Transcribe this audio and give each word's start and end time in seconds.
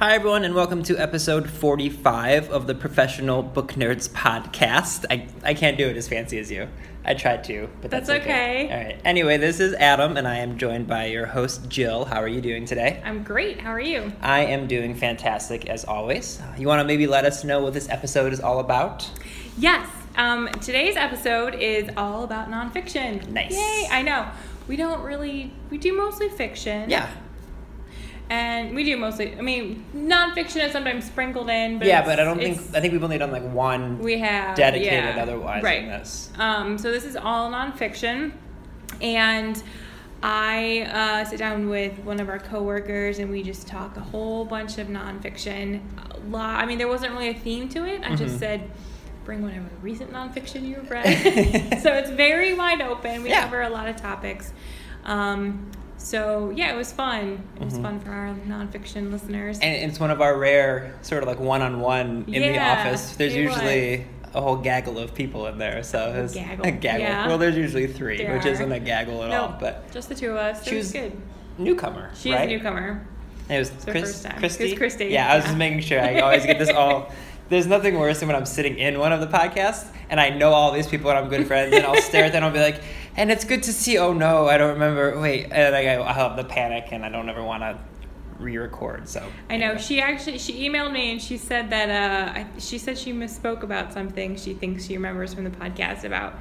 Hi, 0.00 0.14
everyone, 0.14 0.44
and 0.44 0.54
welcome 0.54 0.82
to 0.84 0.96
episode 0.96 1.50
45 1.50 2.48
of 2.48 2.66
the 2.66 2.74
Professional 2.74 3.42
Book 3.42 3.74
Nerds 3.74 4.08
podcast. 4.08 5.04
I, 5.10 5.28
I 5.44 5.52
can't 5.52 5.76
do 5.76 5.86
it 5.88 5.94
as 5.98 6.08
fancy 6.08 6.38
as 6.38 6.50
you. 6.50 6.68
I 7.04 7.12
tried 7.12 7.44
to, 7.44 7.68
but 7.82 7.90
that's, 7.90 8.06
That's 8.06 8.22
okay. 8.22 8.70
All 8.70 8.76
right. 8.78 9.00
Anyway, 9.04 9.36
this 9.36 9.60
is 9.60 9.74
Adam, 9.74 10.16
and 10.16 10.26
I 10.26 10.38
am 10.38 10.56
joined 10.56 10.86
by 10.86 11.04
your 11.08 11.26
host, 11.26 11.68
Jill. 11.68 12.06
How 12.06 12.22
are 12.22 12.28
you 12.28 12.40
doing 12.40 12.64
today? 12.64 13.02
I'm 13.04 13.22
great. 13.22 13.60
How 13.60 13.68
are 13.72 13.78
you? 13.78 14.10
I 14.22 14.46
am 14.46 14.66
doing 14.66 14.94
fantastic 14.94 15.68
as 15.68 15.84
always. 15.84 16.40
You 16.56 16.66
want 16.66 16.80
to 16.80 16.86
maybe 16.86 17.06
let 17.06 17.26
us 17.26 17.44
know 17.44 17.60
what 17.60 17.74
this 17.74 17.90
episode 17.90 18.32
is 18.32 18.40
all 18.40 18.60
about? 18.60 19.06
Yes. 19.58 19.86
Um, 20.16 20.48
today's 20.62 20.96
episode 20.96 21.54
is 21.56 21.90
all 21.98 22.24
about 22.24 22.48
nonfiction. 22.48 23.28
Nice. 23.28 23.52
Yay! 23.52 23.86
I 23.90 24.00
know. 24.00 24.30
We 24.66 24.76
don't 24.76 25.02
really. 25.02 25.52
We 25.68 25.76
do 25.76 25.94
mostly 25.94 26.30
fiction. 26.30 26.88
Yeah. 26.88 27.10
And 28.30 28.76
we 28.76 28.84
do 28.84 28.96
mostly. 28.96 29.36
I 29.36 29.40
mean, 29.40 29.84
nonfiction 29.94 30.64
is 30.64 30.70
sometimes 30.70 31.04
sprinkled 31.04 31.50
in. 31.50 31.78
But 31.78 31.88
yeah, 31.88 32.04
but 32.04 32.20
I 32.20 32.24
don't 32.24 32.38
think, 32.38 32.58
I 32.74 32.80
think 32.80 32.92
we've 32.92 33.02
only 33.02 33.18
done 33.18 33.32
like 33.32 33.42
one 33.42 33.98
we 33.98 34.18
have 34.20 34.56
dedicated 34.56 35.16
yeah, 35.16 35.20
otherwise 35.22 35.64
right. 35.64 35.82
in 35.82 35.88
this. 35.88 36.30
Um, 36.38 36.78
so 36.78 36.92
this 36.92 37.04
is 37.04 37.16
all 37.16 37.50
nonfiction, 37.50 38.30
and 39.02 39.60
I 40.22 40.82
uh, 40.92 41.24
sit 41.24 41.40
down 41.40 41.68
with 41.68 41.98
one 42.04 42.20
of 42.20 42.28
our 42.28 42.38
coworkers, 42.38 43.18
and 43.18 43.32
we 43.32 43.42
just 43.42 43.66
talk 43.66 43.96
a 43.96 44.00
whole 44.00 44.44
bunch 44.44 44.78
of 44.78 44.86
nonfiction. 44.86 45.80
A 46.14 46.18
lot. 46.28 46.62
I 46.62 46.66
mean, 46.66 46.78
there 46.78 46.86
wasn't 46.88 47.12
really 47.12 47.30
a 47.30 47.34
theme 47.34 47.68
to 47.70 47.84
it. 47.84 48.02
I 48.02 48.06
Mm-hmm. 48.10 48.16
just 48.16 48.38
said. 48.38 48.70
Bring 49.22 49.42
whatever 49.42 49.66
recent 49.82 50.12
nonfiction 50.12 50.66
you've 50.66 50.90
read. 50.90 51.04
so 51.82 51.92
it's 51.92 52.10
very 52.10 52.54
wide 52.54 52.80
open. 52.80 53.22
We 53.22 53.28
Yeah. 53.28 53.42
cover 53.44 53.60
a 53.60 53.68
lot 53.68 53.86
of 53.86 53.96
topics. 53.96 54.52
Um, 55.04 55.70
so 56.02 56.50
yeah, 56.56 56.72
it 56.72 56.76
was 56.76 56.92
fun. 56.92 57.42
It 57.60 57.64
was 57.64 57.74
Mhm. 57.74 57.82
fun 57.82 58.00
for 58.00 58.10
our 58.10 58.34
nonfiction 58.48 59.12
listeners. 59.12 59.58
And 59.60 59.74
it's 59.90 60.00
one 60.00 60.10
of 60.10 60.20
our 60.20 60.36
rare 60.36 60.94
sort 61.02 61.22
of 61.22 61.28
like 61.28 61.38
one-on-one 61.38 62.24
in 62.26 62.42
the 62.52 62.58
office. 62.58 63.12
There's 63.16 63.34
usually 63.36 64.06
a 64.32 64.40
whole 64.40 64.56
gaggle 64.56 64.98
of 64.98 65.14
people 65.14 65.46
in 65.46 65.58
there. 65.58 65.82
So 65.82 66.12
it's 66.24 66.34
gaggle, 66.34 66.66
a 66.66 66.70
gaggle. 66.70 67.00
yeah. 67.02 67.26
Well, 67.28 67.36
there's 67.38 67.56
usually 67.56 67.86
three, 67.86 68.16
There 68.18 68.34
which 68.34 68.46
are. 68.46 68.50
isn't 68.50 68.72
a 68.72 68.78
gaggle 68.80 69.22
at 69.24 69.30
no, 69.30 69.42
all. 69.42 69.56
But 69.60 69.90
just 69.92 70.08
the 70.08 70.14
two 70.14 70.30
of 70.30 70.36
us. 70.36 70.64
She 70.66 70.76
was 70.76 70.86
was 70.86 70.92
good. 70.92 71.12
newcomer, 71.58 72.10
She's 72.14 72.32
right? 72.32 72.48
a 72.48 72.52
newcomer. 72.52 73.06
It 73.48 73.58
was 73.58 73.70
her 73.84 73.90
Chris. 73.92 74.24
Kristi. 74.24 74.78
Kristi, 74.78 75.10
Yeah, 75.10 75.30
I 75.32 75.36
was 75.36 75.44
just 75.44 75.56
making 75.64 75.80
sure. 75.80 76.00
I 76.00 76.20
always 76.20 76.46
get 76.46 76.58
this 76.58 76.70
all. 76.70 77.10
There's 77.48 77.66
nothing 77.66 77.98
worse 77.98 78.20
than 78.20 78.28
when 78.28 78.36
I'm 78.36 78.46
sitting 78.46 78.78
in 78.78 79.00
one 79.00 79.12
of 79.12 79.20
the 79.20 79.26
podcasts 79.26 79.86
and 80.08 80.20
I 80.20 80.30
know 80.30 80.52
all 80.52 80.70
these 80.70 80.86
people 80.86 81.10
and 81.10 81.18
I'm 81.18 81.28
good 81.28 81.48
friends 81.48 81.74
and 81.74 81.84
I'll 81.84 81.96
stare 82.00 82.24
at 82.26 82.32
them 82.32 82.44
and 82.44 82.46
I'll 82.46 82.52
be 82.52 82.60
like, 82.60 82.80
and 83.20 83.30
it's 83.30 83.44
good 83.44 83.62
to 83.64 83.72
see. 83.72 83.98
Oh 83.98 84.12
no, 84.14 84.48
I 84.48 84.56
don't 84.56 84.72
remember. 84.72 85.20
Wait, 85.20 85.48
and 85.52 85.74
like 85.74 85.86
I, 85.86 86.02
I 86.02 86.12
have 86.12 86.36
the 86.36 86.44
panic 86.44 86.88
and 86.90 87.04
I 87.04 87.10
don't 87.10 87.28
ever 87.28 87.44
want 87.44 87.62
to 87.62 87.78
re-record. 88.38 89.06
So 89.08 89.22
I 89.50 89.58
know 89.58 89.66
anyway. 89.72 89.82
she 89.82 90.00
actually 90.00 90.38
she 90.38 90.68
emailed 90.68 90.92
me 90.92 91.12
and 91.12 91.20
she 91.20 91.36
said 91.36 91.68
that 91.70 91.90
uh, 91.90 92.38
I, 92.38 92.46
she 92.58 92.78
said 92.78 92.96
she 92.96 93.12
misspoke 93.12 93.62
about 93.62 93.92
something 93.92 94.36
she 94.36 94.54
thinks 94.54 94.86
she 94.86 94.94
remembers 94.96 95.34
from 95.34 95.44
the 95.44 95.50
podcast 95.50 96.04
about 96.04 96.36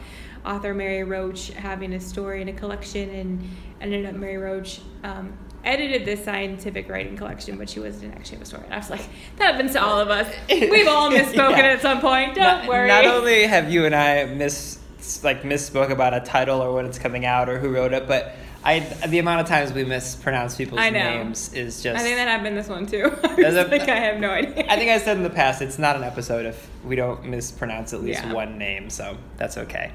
author 0.46 0.74
Mary 0.74 1.04
Roach 1.04 1.50
having 1.50 1.94
a 1.94 2.00
story 2.00 2.42
in 2.42 2.48
a 2.48 2.54
collection 2.54 3.10
and 3.10 3.50
ended 3.82 4.06
up 4.06 4.16
Mary 4.16 4.38
Roach 4.38 4.80
um, 5.04 5.38
edited 5.66 6.06
this 6.06 6.24
scientific 6.24 6.88
writing 6.88 7.18
collection 7.18 7.58
but 7.58 7.70
she 7.70 7.82
wasn't 7.82 8.16
actually 8.16 8.38
have 8.38 8.44
a 8.44 8.46
story 8.46 8.64
and 8.64 8.74
I 8.74 8.78
was 8.78 8.90
like 8.90 9.02
that 9.36 9.52
happens 9.52 9.74
to 9.74 9.84
all 9.84 10.00
of 10.00 10.08
us 10.08 10.34
we've 10.50 10.88
all 10.88 11.12
misspoken 11.20 11.58
Yeah. 11.58 11.74
at 11.74 11.82
some 11.82 12.00
point 12.00 12.36
don't 12.36 12.60
not, 12.60 12.68
worry 12.70 12.88
Not 12.88 13.04
only 13.06 13.46
have 13.46 13.70
you 13.70 13.86
and 13.86 13.94
I 13.94 14.24
miss 14.24 14.80
like 15.24 15.44
misspoke 15.44 15.90
about 15.92 16.14
a 16.14 16.20
title 16.20 16.62
or 16.62 16.74
when 16.74 16.86
it's 16.86 17.00
coming 17.00 17.26
out 17.26 17.50
or 17.50 17.58
who 17.60 17.70
wrote 17.70 17.94
it, 17.94 18.08
but 18.08 18.34
I 18.64 18.80
the 19.08 19.20
amount 19.20 19.42
of 19.42 19.48
times 19.48 19.72
we 19.72 19.86
mispronounce 19.86 20.56
people's 20.58 20.80
names 20.82 21.54
is 21.54 21.82
just. 21.82 22.00
I 22.00 22.04
think 22.04 22.18
that 22.18 22.28
happened 22.28 22.58
this 22.58 22.68
one 22.68 22.86
too 22.86 23.06
I 23.24 23.36
Does 23.36 23.38
was 23.38 23.56
it- 23.56 23.72
like 23.72 23.88
I 23.88 23.96
have 23.96 24.20
no 24.20 24.30
idea 24.32 24.66
I 24.70 24.76
think 24.76 24.92
I 24.92 24.98
said 25.00 25.16
in 25.18 25.24
the 25.24 25.30
past 25.30 25.62
it's 25.62 25.80
not 25.80 25.96
an 25.96 26.04
episode 26.04 26.46
if 26.46 26.70
we 26.84 26.96
don't 26.98 27.24
mispronounce 27.26 27.94
at 27.94 28.04
least 28.04 28.22
Yeah. 28.24 28.34
one 28.34 28.58
name, 28.58 28.90
so 28.90 29.18
that's 29.38 29.58
okay. 29.58 29.92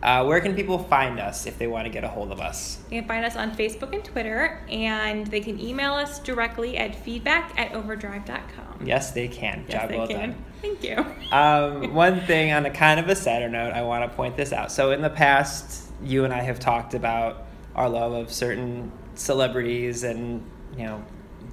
Uh, 0.00 0.24
where 0.24 0.40
can 0.40 0.54
people 0.54 0.78
find 0.78 1.18
us 1.18 1.44
if 1.46 1.58
they 1.58 1.66
want 1.66 1.84
to 1.84 1.90
get 1.90 2.04
a 2.04 2.08
hold 2.08 2.30
of 2.30 2.38
us? 2.40 2.78
You 2.88 3.00
can 3.00 3.08
find 3.08 3.24
us 3.24 3.34
on 3.34 3.50
Facebook 3.56 3.92
and 3.92 4.04
Twitter, 4.04 4.60
and 4.70 5.26
they 5.26 5.40
can 5.40 5.58
email 5.60 5.94
us 5.94 6.20
directly 6.20 6.76
at 6.76 6.94
feedback 6.94 7.52
at 7.58 7.72
overdrive.com. 7.74 8.86
Yes, 8.86 9.10
they 9.10 9.26
can. 9.26 9.64
Yes, 9.68 9.80
Job 9.80 9.88
they 9.90 9.98
well 9.98 10.06
can. 10.06 10.20
done. 10.30 10.44
Thank 10.60 10.82
you. 10.82 10.96
Um, 11.30 11.94
one 11.94 12.20
thing 12.22 12.52
on 12.52 12.66
a 12.66 12.70
kind 12.70 12.98
of 12.98 13.08
a 13.08 13.14
sadder 13.14 13.48
note, 13.48 13.72
I 13.72 13.82
want 13.82 14.10
to 14.10 14.16
point 14.16 14.36
this 14.36 14.52
out. 14.52 14.72
So 14.72 14.90
in 14.90 15.02
the 15.02 15.10
past, 15.10 15.90
you 16.02 16.24
and 16.24 16.32
I 16.32 16.40
have 16.40 16.58
talked 16.58 16.94
about 16.94 17.44
our 17.74 17.88
love 17.88 18.12
of 18.12 18.32
certain 18.32 18.90
celebrities 19.14 20.04
and 20.04 20.44
you 20.76 20.84
know 20.84 21.04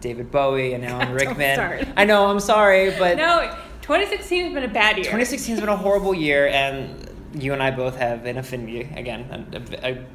David 0.01 0.31
Bowie 0.31 0.73
and 0.73 0.85
Alan 0.85 1.13
Rickman. 1.13 1.93
I 1.95 2.05
know, 2.05 2.27
I'm 2.27 2.39
sorry, 2.39 2.91
but 2.97 3.17
no, 3.17 3.55
2016 3.81 4.45
has 4.45 4.53
been 4.53 4.63
a 4.63 4.67
bad 4.67 4.97
year. 4.97 5.05
2016 5.05 5.55
has 5.55 5.59
been 5.59 5.69
a 5.69 5.77
horrible 5.77 6.13
year, 6.13 6.47
and 6.47 7.09
you 7.33 7.53
and 7.53 7.61
I 7.61 7.71
both 7.71 7.97
have 7.97 8.25
an 8.25 8.37
affinity 8.37 8.81
again, 8.95 9.55
a, 9.83 9.89
a 9.89 10.05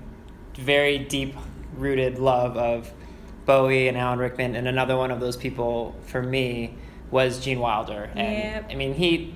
very 0.60 0.98
deep 0.98 1.34
rooted 1.76 2.18
love 2.18 2.56
of 2.56 2.92
Bowie 3.46 3.88
and 3.88 3.96
Alan 3.96 4.18
Rickman, 4.18 4.56
and 4.56 4.68
another 4.68 4.96
one 4.96 5.10
of 5.10 5.20
those 5.20 5.36
people 5.36 5.94
for 6.06 6.22
me 6.22 6.74
was 7.10 7.40
Gene 7.40 7.60
Wilder. 7.60 8.10
And 8.14 8.18
Yep. 8.38 8.66
I 8.70 8.74
mean, 8.74 8.94
he. 8.94 9.34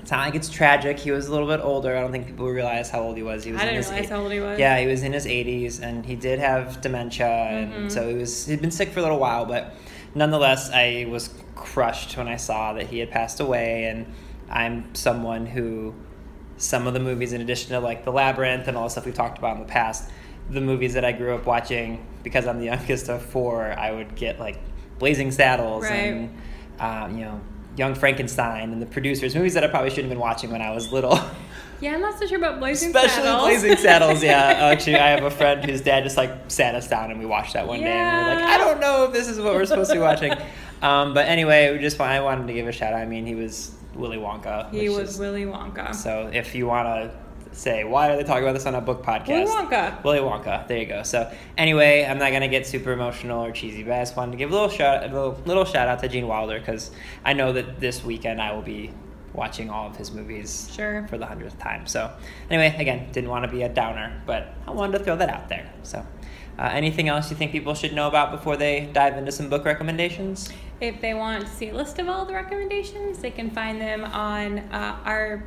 It's 0.00 0.12
not 0.12 0.24
like 0.24 0.36
it's 0.36 0.48
tragic. 0.48 1.00
He 1.00 1.10
was 1.10 1.26
a 1.26 1.32
little 1.32 1.48
bit 1.48 1.58
older. 1.60 1.96
I 1.96 2.00
don't 2.00 2.12
think 2.12 2.26
people 2.28 2.46
realize 2.48 2.90
how 2.90 3.00
old 3.02 3.16
he 3.16 3.24
was. 3.24 3.42
He 3.42 3.50
was 3.50 3.60
I 3.60 3.64
in 3.64 3.68
didn't 3.70 3.76
his 3.78 3.86
realize 3.90 4.06
eight- 4.06 4.10
how 4.14 4.22
old 4.22 4.30
he 4.32 4.38
was. 4.38 4.56
Yeah, 4.58 4.78
he 4.78 4.86
was 4.86 5.02
in 5.02 5.12
his 5.12 5.26
80s, 5.26 5.80
and 5.80 6.06
he 6.06 6.14
did 6.14 6.38
have 6.38 6.80
dementia, 6.80 7.26
Mhm. 7.26 7.76
and 7.76 7.92
so 7.92 8.08
he 8.08 8.14
was 8.14 8.46
he'd 8.46 8.60
been 8.60 8.70
sick 8.70 8.90
for 8.90 9.00
a 9.00 9.02
little 9.02 9.18
while. 9.18 9.46
But 9.46 9.74
nonetheless, 10.14 10.70
I 10.72 11.06
was 11.10 11.30
crushed 11.56 12.16
when 12.16 12.28
I 12.28 12.36
saw 12.36 12.72
that 12.74 12.86
he 12.86 13.00
had 13.00 13.10
passed 13.10 13.40
away. 13.40 13.84
And 13.86 14.06
I'm 14.48 14.94
someone 14.94 15.44
who 15.46 15.94
some 16.56 16.86
of 16.86 16.94
the 16.94 17.00
movies, 17.00 17.32
in 17.32 17.40
addition 17.40 17.70
to 17.70 17.80
like 17.80 18.04
The 18.04 18.12
Labyrinth 18.12 18.68
and 18.68 18.76
all 18.76 18.84
the 18.84 18.90
stuff 18.90 19.06
we've 19.06 19.14
talked 19.14 19.38
about 19.38 19.56
in 19.56 19.62
the 19.62 19.68
past, 19.68 20.08
the 20.48 20.60
movies 20.60 20.94
that 20.94 21.04
I 21.04 21.10
grew 21.10 21.34
up 21.34 21.46
watching 21.46 22.06
because 22.22 22.46
I'm 22.46 22.60
the 22.60 22.64
youngest 22.72 23.08
of 23.08 23.22
four, 23.22 23.74
I 23.76 23.90
would 23.90 24.14
get 24.14 24.38
like 24.38 24.58
Blazing 25.00 25.32
Saddles 25.32 25.82
Right. 25.82 25.94
and 26.12 26.30
um, 26.80 27.16
you 27.18 27.24
know 27.24 27.40
Young 27.76 27.94
Frankenstein 27.94 28.72
and 28.72 28.80
the 28.80 28.86
producers 28.86 29.34
movies 29.34 29.54
that 29.54 29.64
I 29.64 29.68
probably 29.68 29.90
shouldn't 29.90 30.06
have 30.06 30.16
been 30.16 30.20
watching 30.20 30.50
when 30.50 30.62
I 30.62 30.70
was 30.72 30.92
little. 30.92 31.18
Yeah, 31.78 31.92
I'm 31.92 32.00
not 32.00 32.18
so 32.18 32.26
sure 32.26 32.38
about 32.38 32.58
Blazing 32.58 32.88
Especially 32.88 33.22
Saddles. 33.22 33.42
Especially 33.48 33.68
Blazing 33.68 33.84
Saddles, 33.84 34.22
yeah. 34.22 34.38
Actually, 34.72 34.96
I 34.96 35.08
have 35.10 35.24
a 35.24 35.30
friend 35.30 35.62
whose 35.62 35.82
dad 35.82 36.04
just 36.04 36.16
like 36.16 36.30
sat 36.48 36.74
us 36.74 36.88
down 36.88 37.10
and 37.10 37.20
we 37.20 37.26
watched 37.26 37.52
that 37.52 37.68
one 37.68 37.80
day, 37.80 37.86
and 37.86 38.26
we 38.28 38.32
we're 38.32 38.40
like, 38.40 38.48
I 38.48 38.56
don't 38.56 38.80
know 38.80 39.04
if 39.04 39.12
this 39.12 39.28
is 39.28 39.38
what 39.38 39.52
we're 39.52 39.66
supposed 39.66 39.90
to 39.90 39.96
be 39.96 40.00
watching. 40.00 40.32
Um, 40.80 41.12
but 41.12 41.26
anyway, 41.26 41.72
we 41.72 41.78
just 41.78 42.00
I 42.00 42.20
wanted 42.22 42.46
to 42.46 42.54
give 42.54 42.66
a 42.66 42.72
shout 42.72 42.94
out. 42.94 43.00
I 43.00 43.04
mean, 43.04 43.26
he 43.26 43.34
was 43.34 43.74
Willy 43.94 44.16
Wonka. 44.16 44.70
he 44.70 44.88
was 44.88 45.10
is- 45.10 45.18
Willy 45.18 45.44
Wonka. 45.44 45.94
So 45.94 46.30
if 46.32 46.54
you 46.54 46.66
want 46.66 46.86
to 46.86 47.14
say 47.56 47.84
why 47.84 48.10
are 48.10 48.16
they 48.16 48.22
talking 48.24 48.42
about 48.42 48.52
this 48.52 48.66
on 48.66 48.74
a 48.74 48.80
book 48.80 49.02
podcast? 49.02 49.28
Willy 49.28 49.46
Wonka. 49.46 50.04
Willy 50.04 50.18
Wonka. 50.18 50.68
There 50.68 50.78
you 50.78 50.86
go. 50.86 51.02
So 51.02 51.30
anyway, 51.56 52.04
I'm 52.04 52.18
not 52.18 52.32
gonna 52.32 52.48
get 52.48 52.66
super 52.66 52.92
emotional 52.92 53.44
or 53.44 53.50
cheesy, 53.52 53.82
but 53.82 53.94
I 53.94 54.00
just 54.00 54.16
wanted 54.16 54.32
to 54.32 54.38
give 54.38 54.50
a 54.50 54.54
little 54.54 54.68
shout, 54.68 55.02
a 55.02 55.06
little, 55.06 55.40
little 55.46 55.64
shout 55.64 55.88
out 55.88 56.00
to 56.00 56.08
Gene 56.08 56.26
Wilder 56.28 56.58
because 56.58 56.90
I 57.24 57.32
know 57.32 57.52
that 57.52 57.80
this 57.80 58.04
weekend 58.04 58.40
I 58.40 58.52
will 58.52 58.62
be 58.62 58.92
watching 59.32 59.68
all 59.68 59.86
of 59.88 59.96
his 59.96 60.12
movies 60.12 60.70
Sure. 60.74 61.06
for 61.08 61.18
the 61.18 61.26
hundredth 61.26 61.58
time. 61.58 61.86
So 61.86 62.10
anyway, 62.50 62.74
again, 62.78 63.08
didn't 63.12 63.28
want 63.30 63.44
to 63.44 63.50
be 63.50 63.62
a 63.62 63.68
downer, 63.68 64.22
but 64.26 64.54
I 64.66 64.70
wanted 64.70 64.98
to 64.98 65.04
throw 65.04 65.16
that 65.16 65.28
out 65.28 65.48
there. 65.48 65.70
So. 65.82 66.04
Uh, 66.58 66.70
anything 66.72 67.06
else 67.10 67.30
you 67.30 67.36
think 67.36 67.52
people 67.52 67.74
should 67.74 67.92
know 67.92 68.08
about 68.08 68.30
before 68.30 68.56
they 68.56 68.88
dive 68.94 69.18
into 69.18 69.30
some 69.30 69.50
book 69.50 69.66
recommendations? 69.66 70.48
If 70.80 71.02
they 71.02 71.12
want 71.12 71.44
to 71.44 71.52
see 71.52 71.68
a 71.68 71.74
list 71.74 71.98
of 71.98 72.08
all 72.08 72.24
the 72.24 72.32
recommendations, 72.32 73.18
they 73.18 73.30
can 73.30 73.50
find 73.50 73.78
them 73.78 74.04
on 74.04 74.60
uh, 74.72 74.98
our 75.04 75.44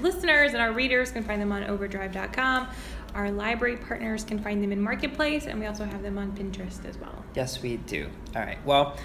listeners 0.00 0.52
and 0.52 0.62
our 0.62 0.72
readers 0.72 1.10
can 1.10 1.22
find 1.22 1.40
them 1.40 1.52
on 1.52 1.64
overdrive.com. 1.64 2.68
Our 3.14 3.30
library 3.30 3.76
partners 3.76 4.24
can 4.24 4.38
find 4.38 4.62
them 4.62 4.72
in 4.72 4.80
Marketplace, 4.80 5.46
and 5.46 5.58
we 5.58 5.66
also 5.66 5.84
have 5.84 6.02
them 6.02 6.18
on 6.18 6.32
Pinterest 6.32 6.84
as 6.84 6.98
well. 6.98 7.24
Yes, 7.34 7.62
we 7.62 7.78
do. 7.78 8.08
All 8.34 8.42
right. 8.42 8.58
Well, 8.66 8.96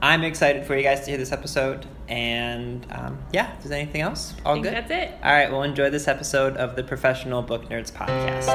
I'm 0.00 0.22
excited 0.22 0.64
for 0.64 0.76
you 0.76 0.82
guys 0.82 1.00
to 1.00 1.06
hear 1.06 1.18
this 1.18 1.32
episode. 1.32 1.86
And 2.08 2.86
um, 2.90 3.18
yeah, 3.32 3.52
if 3.54 3.62
there's 3.62 3.72
anything 3.72 4.00
else, 4.00 4.34
all 4.46 4.52
I 4.52 4.54
think 4.54 4.64
good. 4.64 4.74
that's 4.74 4.90
it. 4.90 5.12
All 5.22 5.32
right. 5.32 5.50
Well, 5.50 5.64
enjoy 5.64 5.90
this 5.90 6.08
episode 6.08 6.56
of 6.56 6.76
the 6.76 6.84
Professional 6.84 7.42
Book 7.42 7.68
Nerds 7.68 7.92
podcast. 7.92 8.48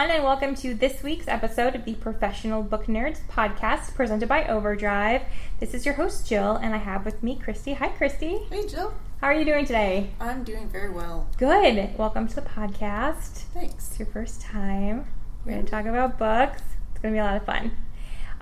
Everyone, 0.00 0.16
and 0.16 0.24
welcome 0.24 0.54
to 0.62 0.72
this 0.72 1.02
week's 1.02 1.28
episode 1.28 1.74
of 1.74 1.84
the 1.84 1.92
Professional 1.92 2.62
Book 2.62 2.86
Nerds 2.86 3.20
podcast 3.28 3.94
presented 3.94 4.30
by 4.30 4.46
Overdrive. 4.46 5.20
This 5.58 5.74
is 5.74 5.84
your 5.84 5.96
host, 5.96 6.26
Jill, 6.26 6.56
and 6.56 6.74
I 6.74 6.78
have 6.78 7.04
with 7.04 7.22
me 7.22 7.38
Kristi. 7.38 7.76
Hi, 7.76 7.90
Kristi. 7.90 8.48
Hey, 8.48 8.66
Jill. 8.66 8.94
How 9.20 9.26
are 9.26 9.34
you 9.34 9.44
doing 9.44 9.66
today? 9.66 10.08
I'm 10.18 10.42
doing 10.42 10.70
very 10.70 10.88
well. 10.88 11.28
Good. 11.36 11.98
Welcome 11.98 12.28
to 12.28 12.34
the 12.34 12.40
podcast. 12.40 13.42
Thanks. 13.52 13.90
It's 13.90 13.98
your 13.98 14.06
first 14.06 14.40
time. 14.40 15.04
We're 15.44 15.52
going 15.52 15.66
to 15.66 15.70
talk 15.70 15.84
about 15.84 16.18
books. 16.18 16.62
It's 16.92 17.02
going 17.02 17.12
to 17.12 17.16
be 17.16 17.20
a 17.20 17.24
lot 17.24 17.36
of 17.36 17.44
fun. 17.44 17.72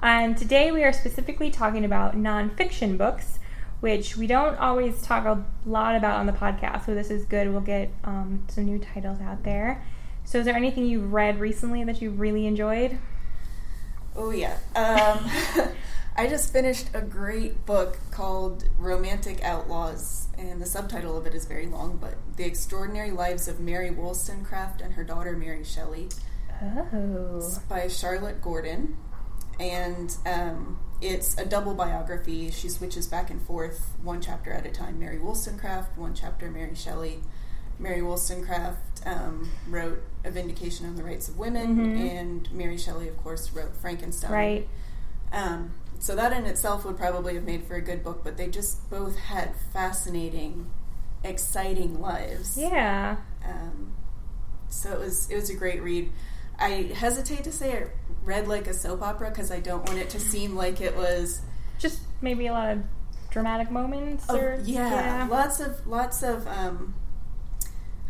And 0.01 0.39
today 0.39 0.71
we 0.71 0.85
are 0.85 0.93
specifically 0.93 1.51
talking 1.51 1.85
about 1.85 2.15
nonfiction 2.15 2.97
books, 2.97 3.41
which 3.81 4.17
we 4.17 4.29
don't 4.29 4.57
always 4.61 5.03
talk 5.03 5.25
a 5.25 5.45
lot 5.67 5.97
about 5.97 6.21
on 6.21 6.27
the 6.27 6.33
podcast. 6.33 6.87
So 6.87 6.95
this 6.95 7.11
is 7.11 7.25
good. 7.25 7.51
We'll 7.51 7.63
get 7.63 7.91
um, 8.05 8.45
some 8.47 8.65
new 8.65 8.79
titles 8.79 9.21
out 9.21 9.43
there. 9.43 9.85
So, 10.29 10.41
is 10.41 10.45
there 10.45 10.55
anything 10.55 10.85
you've 10.85 11.15
read 11.15 11.41
recently 11.41 11.85
that 11.85 12.03
you 12.03 12.11
really 12.11 12.47
enjoyed? 12.47 12.99
Oh, 14.15 14.29
yeah. 14.29 14.59
Um, 14.77 15.27
I 16.19 16.27
just 16.27 16.53
finished 16.53 16.91
a 16.93 17.01
great 17.01 17.65
book 17.65 17.97
called 18.11 18.69
Romantic 18.77 19.43
Outlaws, 19.43 20.29
and 20.37 20.61
the 20.61 20.67
subtitle 20.67 21.17
of 21.17 21.27
it 21.27 21.35
is 21.35 21.47
very 21.47 21.67
long, 21.67 21.97
but 21.97 22.17
The 22.37 22.45
Extraordinary 22.45 23.11
Lives 23.11 23.49
of 23.49 23.59
Mary 23.59 23.91
Wollstonecraft 23.91 24.83
and 24.83 24.93
Her 24.93 25.03
Daughter 25.03 25.35
Mary 25.35 25.65
Shelley. 25.65 26.11
Oh. 26.61 27.39
It's 27.39 27.57
by 27.61 27.89
Charlotte 27.89 28.43
Gordon, 28.43 28.99
and 29.59 30.15
um, 30.27 30.79
it's 31.01 31.39
a 31.39 31.47
double 31.47 31.73
biography. 31.73 32.51
She 32.51 32.69
switches 32.69 33.07
back 33.07 33.31
and 33.31 33.41
forth, 33.41 33.93
one 34.03 34.21
chapter 34.21 34.53
at 34.53 34.67
a 34.67 34.71
time. 34.71 35.01
Mary 35.01 35.19
Wollstonecraft, 35.19 35.97
one 35.97 36.13
chapter 36.13 36.51
Mary 36.51 36.75
Shelley. 36.75 37.21
Mary 37.79 38.03
Wollstonecraft 38.03 39.07
um, 39.07 39.49
wrote 39.69 40.03
A 40.25 40.31
Vindication 40.31 40.87
of 40.87 40.97
the 40.97 41.05
Rights 41.05 41.29
of 41.29 41.39
Women, 41.39 41.77
Mhm. 41.77 42.11
and 42.21 42.53
Mary 42.53 42.77
Shelley, 42.77 43.09
of 43.09 43.17
course, 43.23 43.51
wrote 43.53 43.77
Frankenstein. 43.77 44.31
Right. 44.33 44.69
Um, 45.33 45.73
so 46.01 46.15
that 46.17 46.33
in 46.33 46.45
itself 46.47 46.85
would 46.85 46.97
probably 46.97 47.35
have 47.35 47.45
made 47.45 47.65
for 47.65 47.75
a 47.75 47.81
good 47.81 48.03
book, 48.03 48.23
but 48.25 48.37
they 48.37 48.49
just 48.49 48.89
both 48.91 49.17
had 49.17 49.55
fascinating, 49.73 50.67
exciting 51.25 52.01
lives. 52.01 52.57
Yeah. 52.57 53.17
Um, 53.45 53.93
so 54.69 54.93
it 54.93 54.99
was 54.99 55.31
it 55.31 55.37
was 55.37 55.51
a 55.51 55.55
great 55.55 55.83
read. 55.83 56.11
I 56.59 56.91
hesitate 56.95 57.45
to 57.45 57.53
say 57.53 57.73
it 57.73 57.91
read 58.25 58.49
like 58.49 58.67
a 58.67 58.75
soap 58.75 59.03
opera 59.03 59.31
because 59.31 59.51
I 59.51 59.61
don't 59.61 59.87
want 59.87 59.99
it 59.99 60.11
to 60.11 60.21
seem 60.21 60.57
like 60.57 60.81
it 60.81 60.97
was. 60.97 61.41
Just 61.79 62.01
maybe 62.21 62.47
a 62.49 62.53
lot 62.53 62.71
of 62.71 62.83
dramatic 63.31 63.71
moments 63.71 64.25
Oh, 64.29 64.37
or 64.37 64.61
yeah, 64.65 65.27
lots 65.31 65.61
of 65.61 65.87
lots 65.87 66.23
of 66.23 66.47
um, 66.49 66.95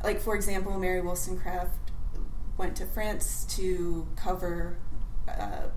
like 0.03 0.21
for 0.21 0.35
example, 0.35 0.79
Mary 0.79 1.01
Wollstonecraft 1.01 1.73
went 2.57 2.77
to 2.77 2.87
France 2.87 3.45
to 3.57 4.07
cover 4.17 4.79
uh, 5.29 5.69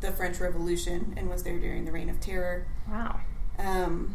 the 0.00 0.12
French 0.12 0.40
Revolution 0.40 1.14
and 1.16 1.28
was 1.28 1.42
there 1.42 1.58
during 1.58 1.84
the 1.84 1.92
Reign 1.92 2.08
of 2.10 2.20
Terror. 2.20 2.66
Wow. 2.88 3.20
Um, 3.58 4.14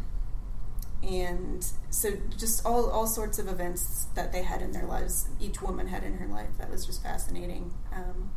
and 1.04 1.66
so 1.90 2.12
just 2.38 2.64
all, 2.66 2.90
all 2.90 3.08
sorts 3.08 3.40
of 3.40 3.48
events 3.48 4.06
that 4.16 4.32
they 4.32 4.44
had 4.44 4.62
in 4.62 4.72
their 4.72 4.86
lives 4.86 5.28
each 5.40 5.60
woman 5.62 5.88
had 5.88 6.04
in 6.04 6.18
her 6.20 6.28
life 6.28 6.50
that 6.60 6.70
was 6.70 6.86
just 6.86 7.02
fascinating 7.02 7.74
um, 7.92 8.30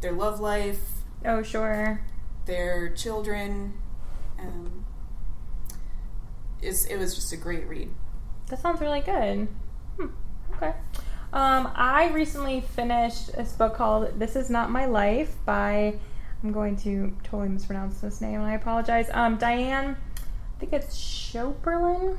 their 0.00 0.10
love 0.10 0.40
life 0.40 0.80
Oh, 1.24 1.42
sure. 1.44 2.02
their 2.46 2.88
children 2.92 3.74
um, 4.40 4.84
it 6.60 6.98
was 6.98 7.14
just 7.14 7.32
a 7.32 7.36
great 7.36 7.68
read 7.68 7.90
That 8.48 8.60
sounds 8.60 8.80
really 8.80 9.00
good. 9.00 9.48
Hmm. 9.96 10.06
Okay. 10.54 10.72
Um, 11.32 11.72
I 11.74 12.10
recently 12.12 12.60
finished 12.60 13.34
this 13.34 13.52
book 13.52 13.74
called 13.74 14.18
"This 14.18 14.36
Is 14.36 14.50
Not 14.50 14.70
My 14.70 14.86
Life" 14.86 15.34
by 15.44 15.98
I'm 16.42 16.52
going 16.52 16.76
to 16.78 17.16
totally 17.24 17.48
mispronounce 17.48 18.00
this 18.00 18.20
name, 18.20 18.34
and 18.34 18.44
I 18.44 18.52
apologize. 18.52 19.08
Um, 19.12 19.38
Diane, 19.38 19.96
I 20.18 20.60
think 20.60 20.74
it's 20.74 20.94
Choperlin, 20.94 22.18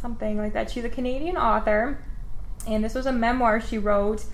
something 0.00 0.36
like 0.36 0.52
that. 0.52 0.70
She's 0.70 0.84
a 0.84 0.90
Canadian 0.90 1.38
author, 1.38 2.04
and 2.66 2.84
this 2.84 2.94
was 2.94 3.06
a 3.06 3.12
memoir 3.12 3.60
she 3.62 3.78
wrote. 3.78 4.24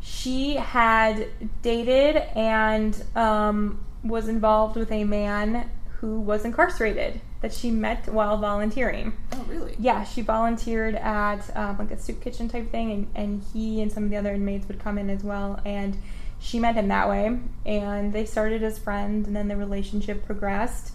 She 0.00 0.56
had 0.56 1.28
dated 1.60 2.16
and 2.34 3.00
um, 3.14 3.84
was 4.02 4.26
involved 4.26 4.76
with 4.76 4.90
a 4.90 5.04
man 5.04 5.70
who 6.00 6.18
was 6.18 6.44
incarcerated 6.44 7.20
that 7.42 7.52
she 7.52 7.70
met 7.70 8.08
while 8.08 8.38
volunteering. 8.38 9.12
oh 9.32 9.44
really 9.48 9.74
Yeah, 9.78 10.04
she 10.04 10.22
volunteered 10.22 10.94
at 10.94 11.54
um, 11.56 11.76
like 11.76 11.90
a 11.90 11.98
soup 11.98 12.22
kitchen 12.22 12.48
type 12.48 12.70
thing, 12.70 12.90
and, 12.92 13.10
and 13.14 13.44
he 13.52 13.82
and 13.82 13.92
some 13.92 14.04
of 14.04 14.10
the 14.10 14.16
other 14.16 14.32
inmates 14.32 14.66
would 14.68 14.78
come 14.78 14.96
in 14.96 15.10
as 15.10 15.22
well. 15.22 15.60
And 15.64 15.96
she 16.40 16.58
met 16.58 16.76
him 16.76 16.88
that 16.88 17.08
way, 17.08 17.38
and 17.66 18.12
they 18.12 18.24
started 18.24 18.62
as 18.62 18.78
friends, 18.78 19.26
and 19.26 19.36
then 19.36 19.48
the 19.48 19.56
relationship 19.56 20.24
progressed. 20.24 20.92